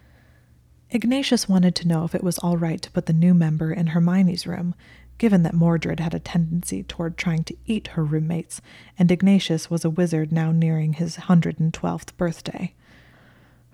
Ignatius 0.89 1.47
wanted 1.47 1.75
to 1.75 1.87
know 1.87 2.03
if 2.03 2.15
it 2.15 2.23
was 2.23 2.39
all 2.39 2.57
right 2.57 2.81
to 2.81 2.89
put 2.89 3.05
the 3.05 3.13
new 3.13 3.35
member 3.35 3.71
in 3.71 3.87
Hermione's 3.87 4.47
room, 4.47 4.73
given 5.19 5.43
that 5.43 5.53
Mordred 5.53 5.99
had 5.99 6.15
a 6.15 6.19
tendency 6.19 6.81
toward 6.81 7.15
trying 7.15 7.43
to 7.43 7.57
eat 7.67 7.89
her 7.89 8.03
roommates, 8.03 8.59
and 8.97 9.11
Ignatius 9.11 9.69
was 9.69 9.85
a 9.85 9.91
wizard 9.91 10.31
now 10.31 10.51
nearing 10.51 10.93
his 10.93 11.17
112th 11.17 12.17
birthday. 12.17 12.73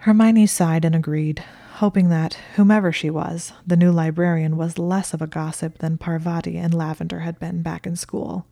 Hermione 0.04 0.48
sighed 0.48 0.84
and 0.84 0.94
agreed, 0.94 1.42
hoping 1.76 2.10
that, 2.10 2.34
whomever 2.58 2.92
she 2.92 3.10
was, 3.10 3.54
the 3.66 3.78
new 3.78 3.90
librarian 3.90 4.58
was 4.58 4.78
less 4.78 5.14
of 5.14 5.22
a 5.22 5.28
gossip 5.28 5.78
than 5.78 5.98
Parvati 5.98 6.58
and 6.58 6.74
Lavender 6.74 7.22
had 7.22 7.40
been 7.40 7.62
back 7.62 7.88
in 7.88 7.96
school. 7.96 8.46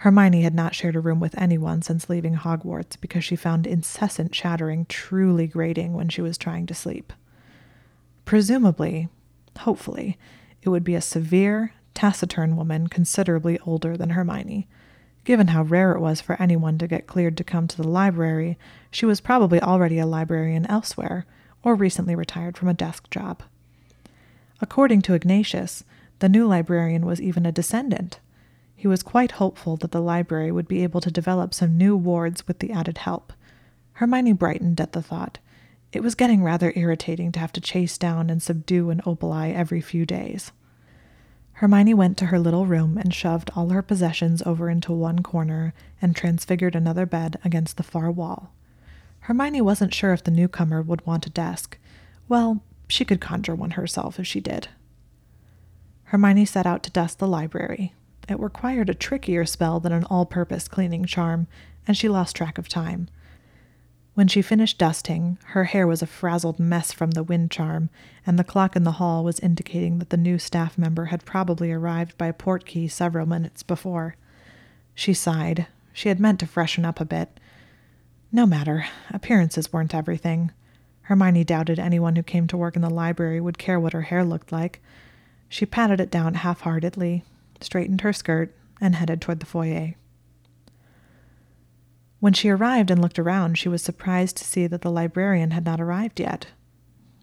Hermione 0.00 0.42
had 0.42 0.54
not 0.54 0.74
shared 0.74 0.94
a 0.94 1.00
room 1.00 1.18
with 1.18 1.34
anyone 1.38 1.80
since 1.80 2.10
leaving 2.10 2.34
Hogwarts 2.34 3.00
because 3.00 3.24
she 3.24 3.36
found 3.36 3.66
incessant 3.66 4.32
chattering 4.32 4.84
truly 4.84 5.46
grating 5.46 5.94
when 5.94 6.10
she 6.10 6.20
was 6.20 6.36
trying 6.36 6.66
to 6.66 6.74
sleep. 6.74 7.14
Presumably, 8.26 9.08
hopefully, 9.60 10.18
it 10.60 10.68
would 10.68 10.84
be 10.84 10.94
a 10.94 11.00
severe, 11.00 11.72
taciturn 11.94 12.54
woman 12.54 12.88
considerably 12.88 13.58
older 13.60 13.96
than 13.96 14.10
Hermione. 14.10 14.68
Given 15.26 15.48
how 15.48 15.64
rare 15.64 15.90
it 15.90 16.00
was 16.00 16.20
for 16.20 16.40
anyone 16.40 16.78
to 16.78 16.86
get 16.86 17.08
cleared 17.08 17.36
to 17.36 17.42
come 17.42 17.66
to 17.66 17.76
the 17.76 17.88
library, 17.88 18.56
she 18.92 19.04
was 19.04 19.20
probably 19.20 19.60
already 19.60 19.98
a 19.98 20.06
librarian 20.06 20.64
elsewhere, 20.66 21.26
or 21.64 21.74
recently 21.74 22.14
retired 22.14 22.56
from 22.56 22.68
a 22.68 22.74
desk 22.74 23.10
job. 23.10 23.42
According 24.60 25.02
to 25.02 25.14
Ignatius, 25.14 25.82
the 26.20 26.28
new 26.28 26.46
librarian 26.46 27.04
was 27.04 27.20
even 27.20 27.44
a 27.44 27.50
descendant. 27.50 28.20
He 28.76 28.86
was 28.86 29.02
quite 29.02 29.32
hopeful 29.32 29.76
that 29.78 29.90
the 29.90 30.00
library 30.00 30.52
would 30.52 30.68
be 30.68 30.84
able 30.84 31.00
to 31.00 31.10
develop 31.10 31.52
some 31.52 31.76
new 31.76 31.96
wards 31.96 32.46
with 32.46 32.60
the 32.60 32.70
added 32.70 32.98
help. 32.98 33.32
Hermione 33.94 34.32
brightened 34.32 34.80
at 34.80 34.92
the 34.92 35.02
thought. 35.02 35.38
It 35.92 36.04
was 36.04 36.14
getting 36.14 36.44
rather 36.44 36.72
irritating 36.76 37.32
to 37.32 37.40
have 37.40 37.52
to 37.54 37.60
chase 37.60 37.98
down 37.98 38.30
and 38.30 38.40
subdue 38.40 38.90
an 38.90 39.00
opaleye 39.04 39.52
every 39.52 39.80
few 39.80 40.06
days. 40.06 40.52
Hermione 41.56 41.94
went 41.94 42.18
to 42.18 42.26
her 42.26 42.38
little 42.38 42.66
room 42.66 42.98
and 42.98 43.14
shoved 43.14 43.50
all 43.56 43.70
her 43.70 43.80
possessions 43.80 44.42
over 44.42 44.68
into 44.68 44.92
one 44.92 45.22
corner 45.22 45.72
and 46.02 46.14
transfigured 46.14 46.76
another 46.76 47.06
bed 47.06 47.38
against 47.42 47.78
the 47.78 47.82
far 47.82 48.10
wall. 48.10 48.52
Hermione 49.20 49.62
wasn't 49.62 49.94
sure 49.94 50.12
if 50.12 50.22
the 50.22 50.30
newcomer 50.30 50.82
would 50.82 51.06
want 51.06 51.26
a 51.26 51.30
desk. 51.30 51.78
Well, 52.28 52.62
she 52.88 53.06
could 53.06 53.22
conjure 53.22 53.54
one 53.54 53.70
herself 53.70 54.20
if 54.20 54.26
she 54.26 54.38
did. 54.38 54.68
Hermione 56.04 56.44
set 56.44 56.66
out 56.66 56.82
to 56.82 56.90
dust 56.90 57.18
the 57.18 57.26
library. 57.26 57.94
It 58.28 58.38
required 58.38 58.90
a 58.90 58.94
trickier 58.94 59.46
spell 59.46 59.80
than 59.80 59.92
an 59.92 60.04
all 60.04 60.26
purpose 60.26 60.68
cleaning 60.68 61.06
charm, 61.06 61.46
and 61.88 61.96
she 61.96 62.06
lost 62.06 62.36
track 62.36 62.58
of 62.58 62.68
time. 62.68 63.08
When 64.16 64.28
she 64.28 64.40
finished 64.40 64.78
dusting, 64.78 65.36
her 65.48 65.64
hair 65.64 65.86
was 65.86 66.00
a 66.00 66.06
frazzled 66.06 66.58
mess 66.58 66.90
from 66.90 67.10
the 67.10 67.22
wind 67.22 67.50
charm, 67.50 67.90
and 68.26 68.38
the 68.38 68.44
clock 68.44 68.74
in 68.74 68.82
the 68.82 68.92
hall 68.92 69.22
was 69.22 69.38
indicating 69.40 69.98
that 69.98 70.08
the 70.08 70.16
new 70.16 70.38
staff 70.38 70.78
member 70.78 71.04
had 71.04 71.26
probably 71.26 71.70
arrived 71.70 72.16
by 72.16 72.32
portkey 72.32 72.90
several 72.90 73.26
minutes 73.26 73.62
before. 73.62 74.16
She 74.94 75.12
sighed. 75.12 75.66
She 75.92 76.08
had 76.08 76.18
meant 76.18 76.40
to 76.40 76.46
freshen 76.46 76.86
up 76.86 76.98
a 76.98 77.04
bit. 77.04 77.38
No 78.32 78.46
matter, 78.46 78.86
appearances 79.10 79.70
weren't 79.70 79.94
everything. 79.94 80.50
Hermione 81.02 81.44
doubted 81.44 81.78
anyone 81.78 82.16
who 82.16 82.22
came 82.22 82.46
to 82.46 82.56
work 82.56 82.74
in 82.74 82.80
the 82.80 82.88
library 82.88 83.38
would 83.42 83.58
care 83.58 83.78
what 83.78 83.92
her 83.92 84.00
hair 84.00 84.24
looked 84.24 84.50
like. 84.50 84.80
She 85.46 85.66
patted 85.66 86.00
it 86.00 86.10
down 86.10 86.36
half 86.36 86.62
heartedly, 86.62 87.22
straightened 87.60 88.00
her 88.00 88.14
skirt, 88.14 88.56
and 88.80 88.94
headed 88.94 89.20
toward 89.20 89.40
the 89.40 89.46
foyer. 89.46 89.92
When 92.20 92.32
she 92.32 92.48
arrived 92.48 92.90
and 92.90 93.00
looked 93.00 93.18
around, 93.18 93.58
she 93.58 93.68
was 93.68 93.82
surprised 93.82 94.36
to 94.38 94.44
see 94.44 94.66
that 94.66 94.82
the 94.82 94.90
librarian 94.90 95.50
had 95.50 95.64
not 95.64 95.80
arrived 95.80 96.18
yet. 96.18 96.48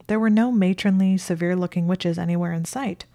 There 0.08 0.20
were 0.20 0.30
no 0.30 0.52
matronly, 0.52 1.18
severe 1.18 1.56
looking 1.56 1.88
witches 1.88 2.18
anywhere 2.18 2.52
in 2.52 2.66
sight. 2.66 3.06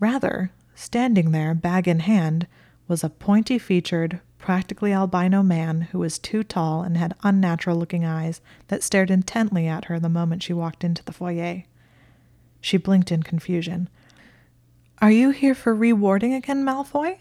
Rather, 0.00 0.50
standing 0.74 1.32
there, 1.32 1.54
bag 1.54 1.86
in 1.86 2.00
hand, 2.00 2.46
was 2.88 3.04
a 3.04 3.10
pointy 3.10 3.58
featured, 3.58 4.20
practically 4.38 4.92
albino 4.92 5.42
man 5.42 5.82
who 5.92 5.98
was 5.98 6.18
too 6.18 6.42
tall 6.42 6.82
and 6.82 6.96
had 6.96 7.14
unnatural 7.22 7.76
looking 7.76 8.04
eyes 8.04 8.40
that 8.68 8.82
stared 8.82 9.10
intently 9.10 9.68
at 9.68 9.84
her 9.84 10.00
the 10.00 10.08
moment 10.08 10.42
she 10.42 10.52
walked 10.52 10.82
into 10.82 11.04
the 11.04 11.12
foyer. 11.12 11.62
She 12.60 12.76
blinked 12.76 13.12
in 13.12 13.22
confusion. 13.22 13.88
Are 15.00 15.10
you 15.10 15.30
here 15.30 15.54
for 15.54 15.74
rewarding 15.74 16.34
again, 16.34 16.64
Malfoy? 16.64 17.18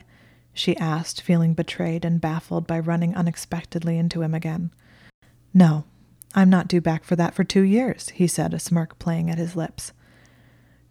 She 0.53 0.77
asked, 0.77 1.21
feeling 1.21 1.53
betrayed 1.53 2.03
and 2.05 2.21
baffled 2.21 2.67
by 2.67 2.79
running 2.79 3.15
unexpectedly 3.15 3.97
into 3.97 4.21
him 4.21 4.33
again. 4.33 4.71
No, 5.53 5.85
I'm 6.33 6.49
not 6.49 6.67
due 6.67 6.81
back 6.81 7.03
for 7.03 7.15
that 7.15 7.33
for 7.33 7.43
two 7.43 7.61
years, 7.61 8.09
he 8.09 8.27
said, 8.27 8.53
a 8.53 8.59
smirk 8.59 8.99
playing 8.99 9.29
at 9.29 9.37
his 9.37 9.55
lips. 9.55 9.91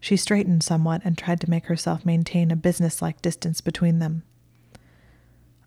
She 0.00 0.16
straightened 0.16 0.62
somewhat 0.62 1.02
and 1.04 1.16
tried 1.16 1.40
to 1.40 1.50
make 1.50 1.66
herself 1.66 2.06
maintain 2.06 2.50
a 2.50 2.56
businesslike 2.56 3.20
distance 3.20 3.60
between 3.60 3.98
them. 3.98 4.22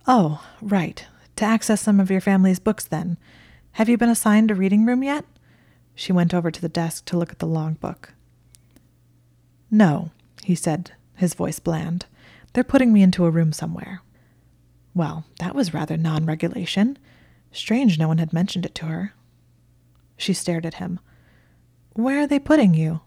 Oh, 0.08 0.44
right. 0.62 1.06
To 1.38 1.46
access 1.46 1.82
some 1.82 2.00
of 2.00 2.12
your 2.12 2.22
family's 2.22 2.60
books, 2.60 2.86
then. 2.86 3.18
Have 3.74 3.90
you 3.90 3.98
been 3.98 4.10
assigned 4.10 4.52
a 4.52 4.56
reading 4.56 4.86
room 4.86 5.04
yet? 5.04 5.26
She 5.96 6.12
went 6.12 6.34
over 6.34 6.52
to 6.52 6.62
the 6.62 6.70
desk 6.70 7.06
to 7.06 7.18
look 7.18 7.32
at 7.32 7.40
the 7.40 7.48
logbook. 7.48 8.14
No, 9.70 10.12
he 10.44 10.56
said, 10.56 10.92
his 11.16 11.34
voice 11.34 11.60
bland. 11.60 12.06
They're 12.54 12.64
putting 12.64 12.94
me 12.94 13.02
into 13.02 13.26
a 13.26 13.32
room 13.32 13.52
somewhere. 13.52 14.02
Well, 14.94 15.26
that 15.40 15.56
was 15.56 15.74
rather 15.74 15.98
non 15.98 16.26
regulation. 16.26 16.98
Strange 17.52 18.00
no 18.00 18.08
one 18.08 18.20
had 18.20 18.34
mentioned 18.34 18.66
it 18.66 18.76
to 18.76 18.86
her. 18.86 19.14
She 20.18 20.34
stared 20.34 20.66
at 20.66 20.76
him. 20.76 21.00
Where 21.94 22.22
are 22.22 22.28
they 22.28 22.40
putting 22.40 22.74
you? 22.74 23.02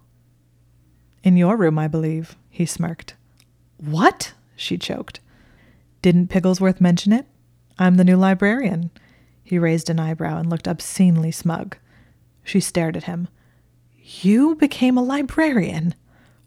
In 1.23 1.37
your 1.37 1.57
room, 1.57 1.79
I 1.79 1.89
believe, 1.89 2.37
he 2.51 2.67
smirked. 2.67 3.15
What? 3.79 4.33
she 4.55 4.79
choked. 4.79 5.21
Didn't 6.03 6.29
Pigglesworth 6.29 6.81
mention 6.81 7.13
it? 7.13 7.27
I'm 7.79 7.97
the 7.97 8.05
new 8.05 8.17
librarian. 8.17 8.91
He 9.43 9.59
raised 9.59 9.91
an 9.91 10.01
eyebrow 10.01 10.39
and 10.39 10.49
looked 10.49 10.69
obscenely 10.69 11.31
smug. 11.31 11.77
She 12.43 12.61
stared 12.61 12.97
at 12.97 13.05
him. 13.05 13.29
You 13.97 14.55
became 14.55 14.97
a 14.97 15.03
librarian. 15.03 15.95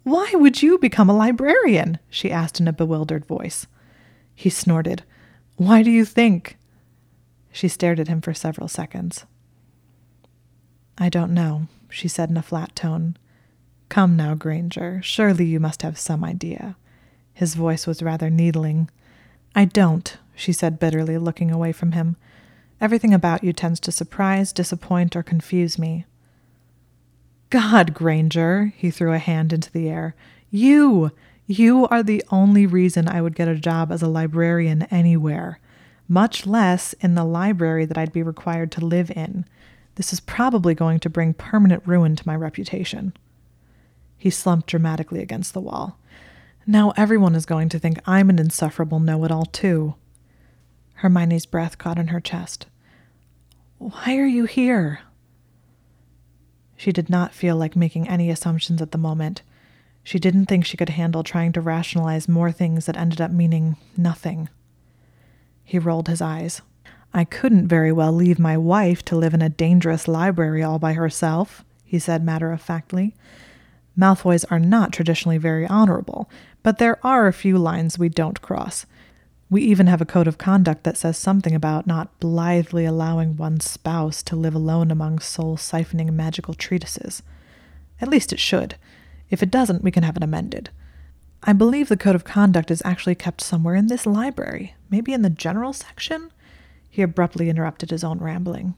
Why 0.04 0.32
would 0.34 0.62
you 0.62 0.78
become 0.78 1.10
a 1.10 1.16
librarian? 1.16 2.00
she 2.10 2.32
asked 2.32 2.60
in 2.60 2.68
a 2.68 2.74
bewildered 2.74 3.26
voice. 3.26 3.68
He 4.34 4.50
snorted. 4.50 5.04
Why 5.58 5.84
do 5.84 5.92
you 5.92 6.06
think? 6.06 6.58
She 7.52 7.68
stared 7.68 8.00
at 8.00 8.08
him 8.08 8.22
for 8.22 8.34
several 8.34 8.68
seconds. 8.68 9.26
I 10.98 11.10
don't 11.10 11.34
know, 11.34 11.68
she 11.90 12.08
said 12.08 12.30
in 12.30 12.38
a 12.38 12.42
flat 12.42 12.76
tone. 12.76 13.18
Come 13.90 14.16
now, 14.16 14.36
Granger. 14.36 15.02
Surely 15.04 15.46
you 15.46 15.60
must 15.60 15.82
have 15.82 15.98
some 15.98 16.24
idea. 16.24 16.76
His 17.34 17.56
voice 17.56 17.88
was 17.88 18.04
rather 18.04 18.30
needling. 18.30 18.90
I 19.56 19.66
don't, 19.66 20.18
she 20.36 20.54
said 20.54 20.80
bitterly, 20.80 21.18
looking 21.18 21.52
away 21.52 21.72
from 21.72 21.94
him. 21.94 22.16
Everything 22.80 23.14
about 23.14 23.44
you 23.44 23.52
tends 23.52 23.80
to 23.82 23.92
surprise, 23.92 24.54
disappoint, 24.54 25.16
or 25.16 25.24
confuse 25.24 25.80
me. 25.80 26.06
God, 27.50 27.94
Granger, 27.94 28.74
he 28.78 28.92
threw 28.92 29.14
a 29.14 29.18
hand 29.18 29.54
into 29.54 29.72
the 29.72 29.90
air. 29.90 30.16
You! 30.52 31.12
You 31.48 31.88
are 31.88 32.04
the 32.04 32.24
only 32.30 32.68
reason 32.68 33.08
I 33.08 33.24
would 33.24 33.36
get 33.36 33.48
a 33.48 33.56
job 33.56 33.92
as 33.92 34.04
a 34.04 34.08
librarian 34.08 34.84
anywhere, 34.92 35.60
much 36.08 36.46
less 36.46 36.94
in 37.00 37.16
the 37.16 37.24
library 37.24 37.86
that 37.86 37.98
I'd 37.98 38.14
be 38.14 38.22
required 38.22 38.72
to 38.74 38.86
live 38.86 39.10
in. 39.10 39.46
This 39.96 40.14
is 40.14 40.20
probably 40.20 40.76
going 40.76 41.00
to 41.00 41.10
bring 41.10 41.34
permanent 41.34 41.82
ruin 41.88 42.16
to 42.16 42.28
my 42.28 42.36
reputation. 42.36 43.14
He 44.16 44.30
slumped 44.30 44.68
dramatically 44.68 45.22
against 45.22 45.54
the 45.54 45.62
wall. 45.62 45.98
Now 46.68 46.94
everyone 46.96 47.34
is 47.34 47.48
going 47.48 47.70
to 47.70 47.80
think 47.80 48.00
I'm 48.06 48.30
an 48.30 48.38
insufferable 48.38 49.00
know 49.00 49.24
it 49.24 49.32
all, 49.32 49.46
too. 49.46 49.96
Hermione's 50.96 51.48
breath 51.48 51.80
caught 51.80 51.98
in 51.98 52.10
her 52.10 52.20
chest. 52.20 52.68
Why 53.80 54.18
are 54.18 54.28
you 54.28 54.46
here? 54.46 55.00
She 56.80 56.94
did 56.94 57.10
not 57.10 57.34
feel 57.34 57.58
like 57.58 57.76
making 57.76 58.08
any 58.08 58.30
assumptions 58.30 58.82
at 58.82 58.92
the 58.92 58.98
moment. 58.98 59.42
She 60.02 60.18
didn't 60.18 60.46
think 60.46 60.64
she 60.64 60.78
could 60.78 60.88
handle 60.88 61.24
trying 61.24 61.52
to 61.52 61.60
rationalize 61.60 62.30
more 62.30 62.54
things 62.54 62.86
that 62.86 62.96
ended 62.96 63.20
up 63.20 63.32
meaning 63.32 63.76
nothing. 63.98 64.48
He 65.66 65.78
rolled 65.78 66.08
his 66.08 66.22
eyes. 66.22 66.62
I 67.14 67.26
couldn't 67.26 67.68
very 67.68 67.92
well 67.92 68.14
leave 68.14 68.40
my 68.40 68.56
wife 68.56 69.04
to 69.06 69.18
live 69.18 69.34
in 69.34 69.42
a 69.42 69.50
dangerous 69.50 70.08
library 70.08 70.64
all 70.64 70.80
by 70.80 70.94
herself, 70.94 71.66
he 71.84 72.00
said 72.00 72.24
matter 72.24 72.54
of 72.54 72.62
factly. 72.62 73.14
Malfoys 73.98 74.46
are 74.50 74.58
not 74.58 74.94
traditionally 74.94 75.38
very 75.38 75.68
honorable, 75.68 76.30
but 76.64 76.78
there 76.78 77.06
are 77.06 77.28
a 77.28 77.34
few 77.34 77.58
lines 77.58 78.00
we 78.00 78.08
don't 78.08 78.42
cross. 78.42 78.86
We 79.52 79.64
even 79.64 79.88
have 79.88 80.02
a 80.02 80.06
code 80.06 80.28
of 80.28 80.38
conduct 80.38 80.84
that 80.84 80.98
says 80.98 81.18
something 81.18 81.56
about 81.56 81.88
not 81.88 82.20
blithely 82.20 82.86
allowing 82.86 83.36
one's 83.36 83.70
spouse 83.70 84.22
to 84.24 84.36
live 84.36 84.54
alone 84.54 84.92
among 84.92 85.20
soul 85.20 85.58
siphoning 85.58 86.12
magical 86.14 86.54
treatises. 86.54 87.24
At 88.00 88.10
least 88.10 88.32
it 88.32 88.40
should. 88.40 88.76
If 89.30 89.42
it 89.42 89.50
doesn't, 89.50 89.84
we 89.84 89.92
can 89.92 90.04
have 90.04 90.18
it 90.18 90.24
amended. 90.24 90.70
I 91.44 91.54
believe 91.54 91.90
the 91.90 91.98
code 91.98 92.16
of 92.16 92.24
conduct 92.24 92.70
is 92.70 92.82
actually 92.86 93.16
kept 93.16 93.42
somewhere 93.42 93.76
in 93.76 93.88
this 93.88 94.06
library, 94.06 94.76
maybe 94.90 95.14
in 95.14 95.24
the 95.24 95.30
general 95.30 95.74
section? 95.74 96.32
He 96.90 97.02
abruptly 97.02 97.50
interrupted 97.50 97.90
his 97.90 98.04
own 98.04 98.20
rambling. 98.20 98.76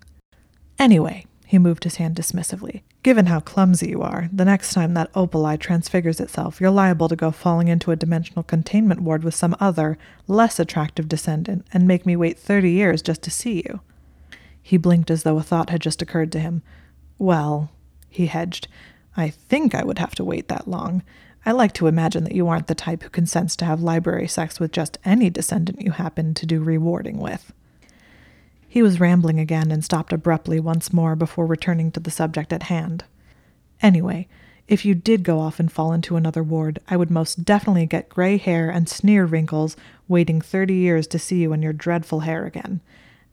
Anyway, 0.80 1.26
he 1.52 1.60
moved 1.60 1.84
his 1.84 1.98
hand 1.98 2.16
dismissively. 2.16 2.82
Given 3.04 3.26
how 3.26 3.42
clumsy 3.42 3.90
you 3.90 4.02
are, 4.02 4.30
the 4.32 4.46
next 4.46 4.74
time 4.74 4.94
that 4.94 5.12
opal 5.14 5.46
eye 5.46 5.58
transfigures 5.58 6.22
itself, 6.22 6.62
you're 6.62 6.72
liable 6.72 7.10
to 7.10 7.16
go 7.18 7.30
falling 7.30 7.68
into 7.68 7.92
a 7.92 7.98
dimensional 7.98 8.44
containment 8.44 9.02
ward 9.02 9.26
with 9.26 9.36
some 9.36 9.58
other, 9.60 9.98
less 10.30 10.62
attractive 10.62 11.10
descendant 11.10 11.68
and 11.74 11.86
make 11.86 12.06
me 12.06 12.16
wait 12.16 12.40
thirty 12.40 12.72
years 12.72 13.02
just 13.02 13.22
to 13.24 13.30
see 13.30 13.64
you. 13.68 13.82
He 14.64 14.78
blinked 14.78 15.12
as 15.12 15.24
though 15.24 15.38
a 15.38 15.44
thought 15.44 15.72
had 15.72 15.82
just 15.82 16.02
occurred 16.02 16.32
to 16.32 16.40
him. 16.40 16.62
Well, 17.18 17.70
he 18.08 18.28
hedged, 18.28 18.70
I 19.18 19.30
think 19.30 19.76
I 19.76 19.84
would 19.84 20.00
have 20.00 20.16
to 20.16 20.24
wait 20.24 20.48
that 20.48 20.70
long. 20.70 21.04
I 21.46 21.52
like 21.52 21.74
to 21.74 21.88
imagine 21.88 22.24
that 22.24 22.36
you 22.36 22.48
aren't 22.48 22.68
the 22.68 22.76
type 22.76 23.04
who 23.04 23.10
consents 23.10 23.58
to 23.58 23.66
have 23.66 23.82
library 23.82 24.30
sex 24.30 24.62
with 24.62 24.72
just 24.72 25.00
any 25.04 25.30
descendant 25.30 25.82
you 25.82 25.92
happen 25.92 26.34
to 26.36 26.46
do 26.46 26.64
rewarding 26.64 27.18
with. 27.18 27.52
He 28.72 28.82
was 28.82 29.02
rambling 29.02 29.38
again 29.38 29.70
and 29.70 29.84
stopped 29.84 30.14
abruptly 30.14 30.58
once 30.58 30.94
more 30.94 31.14
before 31.14 31.46
returning 31.46 31.92
to 31.92 32.00
the 32.00 32.10
subject 32.10 32.54
at 32.54 32.64
hand. 32.64 33.04
Anyway, 33.82 34.30
if 34.70 34.86
you 34.86 34.96
did 34.96 35.26
go 35.26 35.42
off 35.42 35.60
and 35.60 35.70
fall 35.70 35.92
into 35.92 36.16
another 36.16 36.42
ward, 36.42 36.80
I 36.88 36.96
would 36.96 37.12
most 37.12 37.44
definitely 37.44 37.86
get 37.86 38.08
gray 38.08 38.38
hair 38.38 38.70
and 38.70 38.88
sneer 38.88 39.26
wrinkles 39.26 39.76
waiting 40.08 40.40
thirty 40.40 40.76
years 40.76 41.06
to 41.08 41.20
see 41.20 41.42
you 41.42 41.52
in 41.52 41.62
your 41.62 41.74
dreadful 41.74 42.22
hair 42.22 42.46
again. 42.46 42.80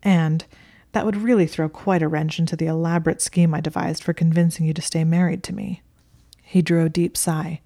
And 0.02 0.44
that 0.90 1.06
would 1.06 1.14
really 1.14 1.46
throw 1.46 1.68
quite 1.68 2.02
a 2.02 2.08
wrench 2.08 2.40
into 2.40 2.56
the 2.56 2.66
elaborate 2.66 3.22
scheme 3.22 3.54
I 3.54 3.60
devised 3.60 4.02
for 4.02 4.12
convincing 4.12 4.66
you 4.66 4.74
to 4.74 4.82
stay 4.82 5.04
married 5.04 5.44
to 5.44 5.54
me. 5.54 5.82
He 6.42 6.62
drew 6.62 6.84
a 6.84 6.88
deep 6.88 7.16
sigh. 7.16 7.60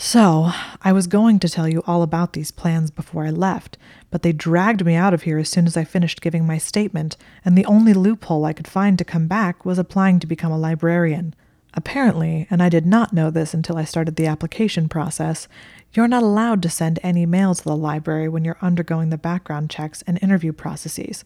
So, 0.00 0.52
I 0.80 0.92
was 0.92 1.08
going 1.08 1.40
to 1.40 1.48
tell 1.48 1.66
you 1.66 1.82
all 1.84 2.04
about 2.04 2.32
these 2.32 2.52
plans 2.52 2.88
before 2.88 3.26
I 3.26 3.30
left, 3.30 3.76
but 4.12 4.22
they 4.22 4.30
dragged 4.30 4.86
me 4.86 4.94
out 4.94 5.12
of 5.12 5.22
here 5.22 5.38
as 5.38 5.48
soon 5.48 5.66
as 5.66 5.76
I 5.76 5.82
finished 5.82 6.20
giving 6.20 6.46
my 6.46 6.56
statement, 6.56 7.16
and 7.44 7.58
the 7.58 7.64
only 7.64 7.92
loophole 7.92 8.44
I 8.44 8.52
could 8.52 8.68
find 8.68 8.96
to 8.96 9.04
come 9.04 9.26
back 9.26 9.64
was 9.64 9.76
applying 9.76 10.20
to 10.20 10.26
become 10.28 10.52
a 10.52 10.56
librarian. 10.56 11.34
Apparently, 11.74 12.46
and 12.48 12.62
I 12.62 12.68
did 12.68 12.86
not 12.86 13.12
know 13.12 13.28
this 13.28 13.52
until 13.52 13.76
I 13.76 13.82
started 13.82 14.14
the 14.14 14.28
application 14.28 14.88
process, 14.88 15.48
you're 15.92 16.06
not 16.06 16.22
allowed 16.22 16.62
to 16.62 16.70
send 16.70 17.00
any 17.02 17.26
mail 17.26 17.56
to 17.56 17.64
the 17.64 17.76
library 17.76 18.28
when 18.28 18.44
you're 18.44 18.56
undergoing 18.62 19.10
the 19.10 19.18
background 19.18 19.68
checks 19.68 20.04
and 20.06 20.22
interview 20.22 20.52
processes. 20.52 21.24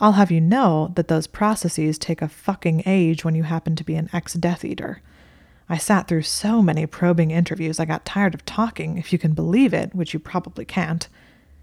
I'll 0.00 0.12
have 0.12 0.30
you 0.30 0.40
know 0.40 0.90
that 0.96 1.08
those 1.08 1.26
processes 1.26 1.98
take 1.98 2.22
a 2.22 2.28
fucking 2.28 2.84
age 2.86 3.26
when 3.26 3.34
you 3.34 3.42
happen 3.42 3.76
to 3.76 3.84
be 3.84 3.94
an 3.94 4.08
ex 4.14 4.32
Death 4.32 4.64
Eater. 4.64 5.02
I 5.68 5.78
sat 5.78 6.06
through 6.06 6.22
so 6.22 6.62
many 6.62 6.86
probing 6.86 7.30
interviews 7.32 7.80
I 7.80 7.84
got 7.84 8.04
tired 8.04 8.34
of 8.34 8.44
talking, 8.44 8.98
if 8.98 9.12
you 9.12 9.18
can 9.18 9.32
believe 9.32 9.74
it, 9.74 9.94
which 9.94 10.14
you 10.14 10.20
probably 10.20 10.64
can't. 10.64 11.08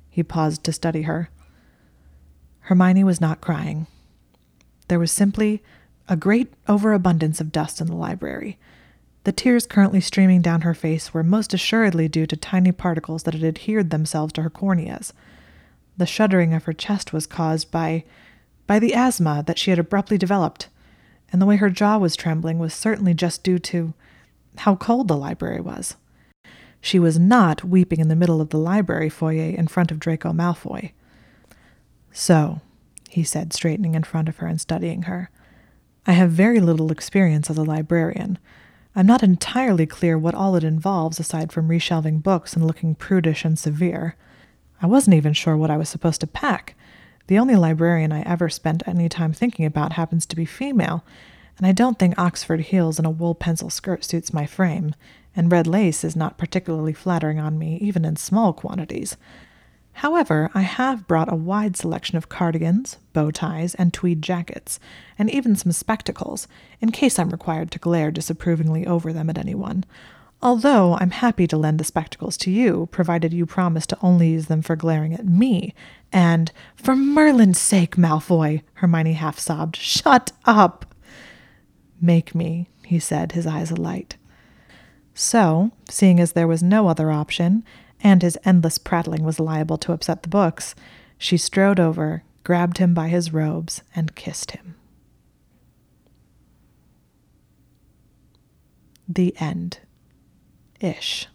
He 0.10 0.24
paused 0.24 0.64
to 0.66 0.74
study 0.74 1.04
her. 1.04 1.30
Hermione 2.62 3.04
was 3.04 3.22
not 3.22 3.42
crying. 3.42 3.88
There 4.90 5.00
was 5.00 5.12
simply 5.12 5.64
a 6.10 6.18
great 6.18 6.54
overabundance 6.68 7.40
of 7.40 7.52
dust 7.52 7.80
in 7.80 7.88
the 7.88 7.96
library. 7.96 8.58
The 9.24 9.32
tears 9.32 9.66
currently 9.66 10.02
streaming 10.02 10.42
down 10.42 10.62
her 10.62 10.74
face 10.74 11.14
were 11.14 11.24
most 11.24 11.54
assuredly 11.54 12.10
due 12.10 12.28
to 12.28 12.36
tiny 12.36 12.74
particles 12.74 13.24
that 13.24 13.34
had 13.34 13.44
adhered 13.44 13.90
themselves 13.90 14.34
to 14.34 14.42
her 14.42 14.50
corneas. 14.50 15.14
The 15.98 16.06
shuddering 16.06 16.54
of 16.54 16.66
her 16.66 16.74
chest 16.74 17.14
was 17.14 17.26
caused 17.26 17.72
by 17.72 18.04
by 18.66 18.80
the 18.80 18.94
asthma 18.94 19.44
that 19.46 19.60
she 19.60 19.70
had 19.72 19.80
abruptly 19.80 20.18
developed 20.18 20.70
and 21.34 21.42
the 21.42 21.46
way 21.48 21.58
her 21.58 21.72
jaw 21.72 21.98
was 21.98 22.16
trembling 22.16 22.60
was 22.60 22.74
certainly 22.74 23.16
just 23.16 23.44
due 23.44 23.58
to 23.58 23.94
how 24.60 24.76
cold 24.76 25.08
the 25.08 25.18
library 25.18 25.60
was. 25.60 25.96
She 26.80 27.00
was 27.00 27.18
not 27.18 27.64
weeping 27.64 28.00
in 28.00 28.08
the 28.08 28.16
middle 28.16 28.40
of 28.40 28.50
the 28.50 28.58
library 28.58 29.10
foyer 29.10 29.50
in 29.50 29.68
front 29.68 29.90
of 29.90 30.00
Draco 30.00 30.32
Malfoy. 30.32 30.92
So, 32.12 32.62
he 33.10 33.24
said, 33.24 33.52
straightening 33.52 33.96
in 33.96 34.04
front 34.04 34.30
of 34.30 34.38
her 34.38 34.48
and 34.48 34.62
studying 34.62 35.04
her, 35.04 35.32
I 36.06 36.12
have 36.12 36.30
very 36.30 36.60
little 36.60 36.92
experience 36.92 37.50
as 37.50 37.58
a 37.58 37.64
librarian. 37.64 38.38
I'm 38.96 39.08
not 39.08 39.24
entirely 39.24 39.88
clear 39.88 40.20
what 40.20 40.36
all 40.36 40.56
it 40.56 40.64
involves 40.64 41.20
aside 41.20 41.52
from 41.52 41.68
reshelving 41.68 42.22
books 42.22 42.54
and 42.54 42.68
looking 42.68 42.94
prudish 42.94 43.44
and 43.44 43.58
severe. 43.58 44.16
I 44.84 44.86
wasn't 44.86 45.16
even 45.16 45.34
sure 45.34 45.58
what 45.58 45.72
I 45.72 45.78
was 45.78 45.90
supposed 45.90 46.22
to 46.22 46.28
pack. 46.28 46.76
The 47.28 47.40
only 47.40 47.56
librarian 47.56 48.12
I 48.12 48.22
ever 48.22 48.50
spent 48.50 48.84
any 48.86 49.08
time 49.08 49.32
thinking 49.32 49.66
about 49.66 49.94
happens 49.94 50.26
to 50.26 50.36
be 50.36 50.46
female, 50.46 51.04
and 51.58 51.66
I 51.66 51.72
don't 51.72 51.98
think 51.98 52.18
Oxford 52.18 52.62
heels 52.62 52.98
and 52.98 53.06
a 53.06 53.12
wool 53.12 53.36
pencil 53.36 53.70
skirt 53.70 54.04
suits 54.04 54.34
my 54.34 54.46
frame, 54.46 54.94
and 55.36 55.52
red 55.52 55.66
lace 55.66 56.04
is 56.04 56.16
not 56.16 56.38
particularly 56.38 56.94
flattering 56.94 57.40
on 57.40 57.58
me, 57.58 57.78
even 57.78 58.04
in 58.04 58.18
small 58.18 58.52
quantities. 58.54 59.16
However, 59.98 60.50
I 60.54 60.62
have 60.62 61.08
brought 61.08 61.32
a 61.32 61.36
wide 61.36 61.78
selection 61.78 62.18
of 62.18 62.28
cardigans, 62.28 62.98
bow 63.14 63.32
ties, 63.32 63.76
and 63.76 63.94
tweed 63.94 64.22
jackets, 64.22 64.80
and 65.18 65.30
even 65.30 65.56
some 65.56 65.72
spectacles, 65.72 66.48
in 66.82 66.92
case 66.92 67.20
I'm 67.20 67.30
required 67.30 67.72
to 67.72 67.80
glare 67.80 68.12
disapprovingly 68.12 68.88
over 68.88 69.14
them 69.14 69.30
at 69.30 69.38
anyone, 69.38 69.86
Although 70.44 70.98
I'm 71.00 71.12
happy 71.12 71.48
to 71.48 71.56
lend 71.56 71.80
the 71.80 71.86
spectacles 71.86 72.36
to 72.40 72.52
you, 72.52 72.90
provided 72.92 73.32
you 73.34 73.46
promise 73.46 73.88
to 73.88 73.98
only 74.02 74.32
use 74.32 74.48
them 74.48 74.62
for 74.62 74.76
glaring 74.76 75.14
at 75.14 75.26
me. 75.26 75.74
And, 76.12 76.52
for 76.76 76.98
Merlin's 76.98 77.60
sake, 77.60 77.96
Malfoy, 77.96 78.62
Hermione 78.74 79.14
half 79.14 79.40
sobbed, 79.40 79.78
shut 79.78 80.34
up! 80.44 80.94
Make 82.02 82.36
me, 82.36 82.68
he 82.84 83.00
said, 83.00 83.32
his 83.32 83.48
eyes 83.48 83.72
alight. 83.72 84.18
So, 85.14 85.72
seeing 85.90 86.20
as 86.20 86.34
there 86.34 86.48
was 86.48 86.62
no 86.62 86.90
other 86.90 87.10
option, 87.10 87.64
and 88.02 88.22
his 88.22 88.38
endless 88.44 88.78
prattling 88.78 89.24
was 89.24 89.40
liable 89.40 89.78
to 89.78 89.94
upset 89.94 90.24
the 90.24 90.30
books, 90.30 90.76
she 91.18 91.38
strode 91.38 91.80
over, 91.80 92.24
grabbed 92.44 92.80
him 92.80 92.94
by 92.94 93.08
his 93.08 93.32
robes, 93.32 93.82
and 93.96 94.14
kissed 94.14 94.52
him. 94.52 94.76
The 99.08 99.34
end 99.40 99.80
ish. 100.84 101.28